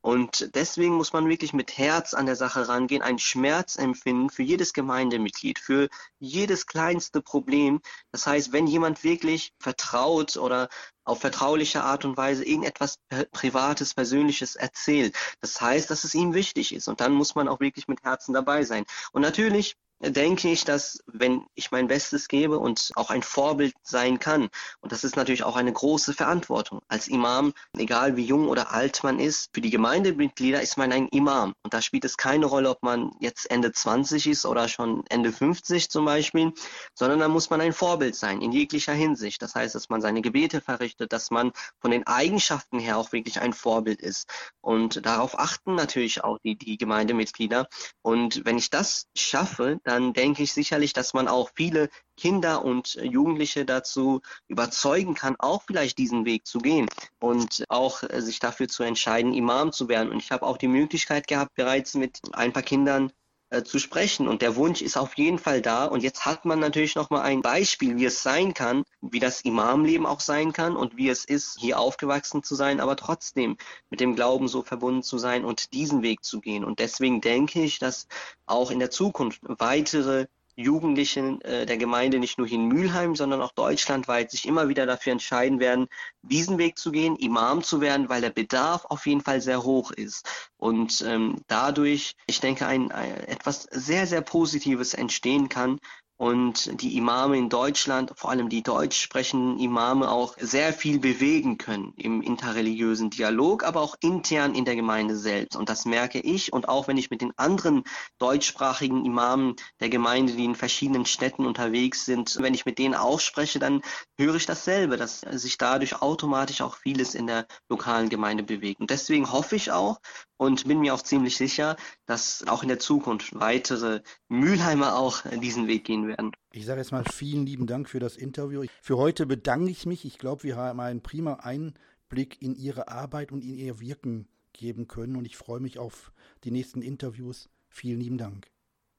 Und 0.02 0.54
deswegen 0.54 0.94
muss 0.94 1.12
man 1.12 1.28
wirklich 1.28 1.52
mit 1.52 1.76
Herz 1.76 2.14
an 2.14 2.26
der 2.26 2.36
Sache 2.36 2.68
rangehen, 2.68 3.02
einen 3.02 3.18
Schmerz 3.18 3.76
empfinden 3.76 4.30
für 4.30 4.42
jedes 4.42 4.72
Gemeindemitglied, 4.72 5.58
für 5.58 5.88
jedes 6.18 6.66
kleinste 6.66 7.20
Problem. 7.20 7.80
Das 8.10 8.26
heißt, 8.26 8.52
wenn 8.52 8.66
jemand 8.66 9.04
wirklich 9.04 9.52
vertraut 9.58 10.38
oder 10.38 10.68
auf 11.04 11.20
vertrauliche 11.20 11.82
Art 11.82 12.04
und 12.04 12.16
Weise 12.16 12.44
irgendetwas 12.44 12.98
Privates, 13.32 13.94
Persönliches 13.94 14.56
erzählt, 14.56 15.14
das 15.40 15.60
heißt, 15.60 15.90
dass 15.90 16.04
es 16.04 16.14
ihm 16.14 16.32
wichtig 16.32 16.74
ist. 16.74 16.88
Und 16.88 17.00
dann 17.00 17.12
muss 17.12 17.34
man 17.34 17.48
auch 17.48 17.60
wirklich 17.60 17.86
mit 17.86 18.02
Herzen 18.02 18.32
dabei 18.32 18.64
sein. 18.64 18.84
Und 19.12 19.20
natürlich 19.20 19.76
denke 20.00 20.50
ich, 20.50 20.64
dass 20.64 21.02
wenn 21.06 21.44
ich 21.54 21.70
mein 21.70 21.86
Bestes 21.86 22.28
gebe 22.28 22.58
und 22.58 22.90
auch 22.94 23.10
ein 23.10 23.22
Vorbild 23.22 23.74
sein 23.82 24.18
kann, 24.18 24.48
und 24.80 24.92
das 24.92 25.04
ist 25.04 25.16
natürlich 25.16 25.42
auch 25.42 25.56
eine 25.56 25.72
große 25.72 26.14
Verantwortung. 26.14 26.80
Als 26.88 27.08
Imam, 27.08 27.52
egal 27.76 28.16
wie 28.16 28.24
jung 28.24 28.48
oder 28.48 28.72
alt 28.72 29.02
man 29.04 29.18
ist, 29.18 29.50
für 29.52 29.60
die 29.60 29.70
Gemeindemitglieder 29.70 30.62
ist 30.62 30.78
man 30.78 30.92
ein 30.92 31.08
Imam. 31.08 31.54
Und 31.62 31.74
da 31.74 31.82
spielt 31.82 32.04
es 32.04 32.16
keine 32.16 32.46
Rolle, 32.46 32.70
ob 32.70 32.82
man 32.82 33.12
jetzt 33.20 33.50
Ende 33.50 33.72
20 33.72 34.26
ist 34.26 34.46
oder 34.46 34.68
schon 34.68 35.04
Ende 35.08 35.32
50 35.32 35.90
zum 35.90 36.06
Beispiel, 36.06 36.52
sondern 36.94 37.18
da 37.18 37.28
muss 37.28 37.50
man 37.50 37.60
ein 37.60 37.72
Vorbild 37.72 38.16
sein 38.16 38.40
in 38.40 38.52
jeglicher 38.52 38.94
Hinsicht. 38.94 39.42
Das 39.42 39.54
heißt, 39.54 39.74
dass 39.74 39.90
man 39.90 40.00
seine 40.00 40.22
Gebete 40.22 40.60
verrichtet, 40.60 41.12
dass 41.12 41.30
man 41.30 41.52
von 41.80 41.90
den 41.90 42.06
Eigenschaften 42.06 42.78
her 42.78 42.96
auch 42.96 43.12
wirklich 43.12 43.40
ein 43.40 43.52
Vorbild 43.52 44.00
ist. 44.00 44.30
Und 44.62 45.04
darauf 45.04 45.38
achten 45.38 45.74
natürlich 45.74 46.24
auch 46.24 46.38
die, 46.38 46.56
die 46.56 46.78
Gemeindemitglieder. 46.78 47.68
Und 48.02 48.44
wenn 48.44 48.58
ich 48.58 48.70
das 48.70 49.06
schaffe, 49.14 49.78
dann 49.90 50.12
denke 50.12 50.44
ich 50.44 50.52
sicherlich, 50.52 50.92
dass 50.92 51.14
man 51.14 51.26
auch 51.26 51.50
viele 51.56 51.90
Kinder 52.16 52.64
und 52.64 52.94
Jugendliche 52.94 53.64
dazu 53.64 54.20
überzeugen 54.46 55.14
kann, 55.14 55.34
auch 55.40 55.62
vielleicht 55.66 55.98
diesen 55.98 56.24
Weg 56.24 56.46
zu 56.46 56.58
gehen 56.58 56.88
und 57.18 57.64
auch 57.68 58.04
äh, 58.04 58.22
sich 58.22 58.38
dafür 58.38 58.68
zu 58.68 58.84
entscheiden, 58.84 59.34
Imam 59.34 59.72
zu 59.72 59.88
werden. 59.88 60.10
Und 60.10 60.18
ich 60.18 60.30
habe 60.30 60.46
auch 60.46 60.58
die 60.58 60.68
Möglichkeit 60.68 61.26
gehabt, 61.26 61.54
bereits 61.56 61.94
mit 61.94 62.20
ein 62.32 62.52
paar 62.52 62.62
Kindern 62.62 63.10
äh, 63.50 63.62
zu 63.62 63.78
sprechen. 63.78 64.28
Und 64.28 64.42
der 64.42 64.56
Wunsch 64.56 64.80
ist 64.80 64.96
auf 64.96 65.14
jeden 65.16 65.38
Fall 65.38 65.60
da. 65.60 65.84
Und 65.84 66.02
jetzt 66.02 66.24
hat 66.24 66.44
man 66.44 66.60
natürlich 66.60 66.94
noch 66.94 67.10
mal 67.10 67.22
ein 67.22 67.42
Beispiel, 67.42 67.96
wie 67.96 68.04
es 68.04 68.22
sein 68.22 68.54
kann, 68.54 68.84
wie 69.00 69.20
das 69.20 69.40
Imamleben 69.42 70.06
auch 70.06 70.20
sein 70.20 70.52
kann 70.52 70.76
und 70.76 70.96
wie 70.96 71.08
es 71.08 71.24
ist, 71.24 71.58
hier 71.58 71.78
aufgewachsen 71.78 72.42
zu 72.42 72.54
sein, 72.54 72.80
aber 72.80 72.96
trotzdem 72.96 73.56
mit 73.90 74.00
dem 74.00 74.14
Glauben 74.14 74.48
so 74.48 74.62
verbunden 74.62 75.02
zu 75.02 75.18
sein 75.18 75.44
und 75.44 75.72
diesen 75.72 76.02
Weg 76.02 76.24
zu 76.24 76.40
gehen. 76.40 76.64
Und 76.64 76.78
deswegen 76.78 77.20
denke 77.20 77.62
ich, 77.62 77.78
dass 77.78 78.06
auch 78.46 78.70
in 78.70 78.78
der 78.78 78.90
Zukunft 78.90 79.40
weitere 79.42 80.26
Jugendlichen 80.56 81.40
äh, 81.42 81.66
der 81.66 81.76
Gemeinde 81.76 82.18
nicht 82.18 82.38
nur 82.38 82.46
hier 82.46 82.58
in 82.58 82.68
Mülheim, 82.68 83.16
sondern 83.16 83.40
auch 83.40 83.52
deutschlandweit 83.52 84.30
sich 84.30 84.46
immer 84.46 84.68
wieder 84.68 84.86
dafür 84.86 85.12
entscheiden 85.12 85.60
werden, 85.60 85.86
diesen 86.22 86.58
Weg 86.58 86.78
zu 86.78 86.92
gehen, 86.92 87.16
Imam 87.16 87.62
zu 87.62 87.80
werden, 87.80 88.08
weil 88.08 88.20
der 88.20 88.30
Bedarf 88.30 88.84
auf 88.86 89.06
jeden 89.06 89.20
Fall 89.20 89.40
sehr 89.40 89.62
hoch 89.62 89.90
ist. 89.90 90.50
Und 90.56 91.02
ähm, 91.06 91.36
dadurch, 91.46 92.14
ich 92.26 92.40
denke, 92.40 92.66
ein, 92.66 92.92
ein 92.92 93.14
etwas 93.24 93.62
sehr, 93.70 94.06
sehr 94.06 94.20
Positives 94.20 94.94
entstehen 94.94 95.48
kann, 95.48 95.78
und 96.20 96.82
die 96.82 96.98
Imame 96.98 97.38
in 97.38 97.48
Deutschland, 97.48 98.12
vor 98.14 98.28
allem 98.28 98.50
die 98.50 98.62
deutsch 98.62 99.00
sprechenden 99.00 99.58
Imame, 99.58 100.10
auch 100.10 100.36
sehr 100.38 100.74
viel 100.74 100.98
bewegen 100.98 101.56
können 101.56 101.94
im 101.96 102.20
interreligiösen 102.20 103.08
Dialog, 103.08 103.64
aber 103.64 103.80
auch 103.80 103.96
intern 104.00 104.54
in 104.54 104.66
der 104.66 104.76
Gemeinde 104.76 105.16
selbst. 105.16 105.56
Und 105.56 105.70
das 105.70 105.86
merke 105.86 106.20
ich 106.20 106.52
und 106.52 106.68
auch 106.68 106.88
wenn 106.88 106.98
ich 106.98 107.08
mit 107.08 107.22
den 107.22 107.32
anderen 107.38 107.84
deutschsprachigen 108.18 109.06
Imamen 109.06 109.56
der 109.80 109.88
Gemeinde, 109.88 110.34
die 110.34 110.44
in 110.44 110.56
verschiedenen 110.56 111.06
Städten 111.06 111.46
unterwegs 111.46 112.04
sind, 112.04 112.36
wenn 112.38 112.52
ich 112.52 112.66
mit 112.66 112.78
denen 112.78 112.94
auch 112.94 113.20
spreche, 113.20 113.58
dann 113.58 113.80
höre 114.18 114.34
ich 114.34 114.44
dasselbe, 114.44 114.98
dass 114.98 115.20
sich 115.20 115.56
dadurch 115.56 116.02
automatisch 116.02 116.60
auch 116.60 116.76
vieles 116.76 117.14
in 117.14 117.28
der 117.28 117.46
lokalen 117.70 118.10
Gemeinde 118.10 118.42
bewegt. 118.42 118.82
Und 118.82 118.90
deswegen 118.90 119.32
hoffe 119.32 119.56
ich 119.56 119.72
auch 119.72 119.98
und 120.40 120.66
bin 120.66 120.80
mir 120.80 120.94
auch 120.94 121.02
ziemlich 121.02 121.36
sicher, 121.36 121.76
dass 122.06 122.46
auch 122.48 122.62
in 122.62 122.68
der 122.70 122.78
Zukunft 122.78 123.38
weitere 123.38 124.00
Mülheimer 124.28 124.96
auch 124.96 125.20
diesen 125.42 125.66
Weg 125.68 125.84
gehen 125.84 126.08
werden. 126.08 126.32
Ich 126.52 126.64
sage 126.64 126.80
jetzt 126.80 126.92
mal 126.92 127.04
vielen 127.04 127.44
lieben 127.44 127.66
Dank 127.66 127.90
für 127.90 128.00
das 128.00 128.16
Interview. 128.16 128.64
Für 128.80 128.96
heute 128.96 129.26
bedanke 129.26 129.70
ich 129.70 129.84
mich. 129.84 130.06
Ich 130.06 130.16
glaube, 130.16 130.44
wir 130.44 130.56
haben 130.56 130.80
einen 130.80 131.02
prima 131.02 131.34
Einblick 131.34 132.40
in 132.40 132.54
Ihre 132.54 132.88
Arbeit 132.88 133.32
und 133.32 133.44
in 133.44 133.58
Ihr 133.58 133.80
Wirken 133.80 134.28
geben 134.54 134.88
können 134.88 135.16
und 135.16 135.26
ich 135.26 135.36
freue 135.36 135.60
mich 135.60 135.78
auf 135.78 136.10
die 136.42 136.50
nächsten 136.50 136.80
Interviews. 136.80 137.50
Vielen 137.68 138.00
lieben 138.00 138.16
Dank. 138.16 138.50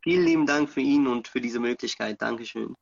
Vielen 0.04 0.26
lieben 0.26 0.46
Dank 0.46 0.70
für 0.70 0.82
ihn 0.82 1.08
und 1.08 1.28
für 1.28 1.42
diese 1.42 1.60
Möglichkeit. 1.60 2.22
Dankeschön. 2.22 2.76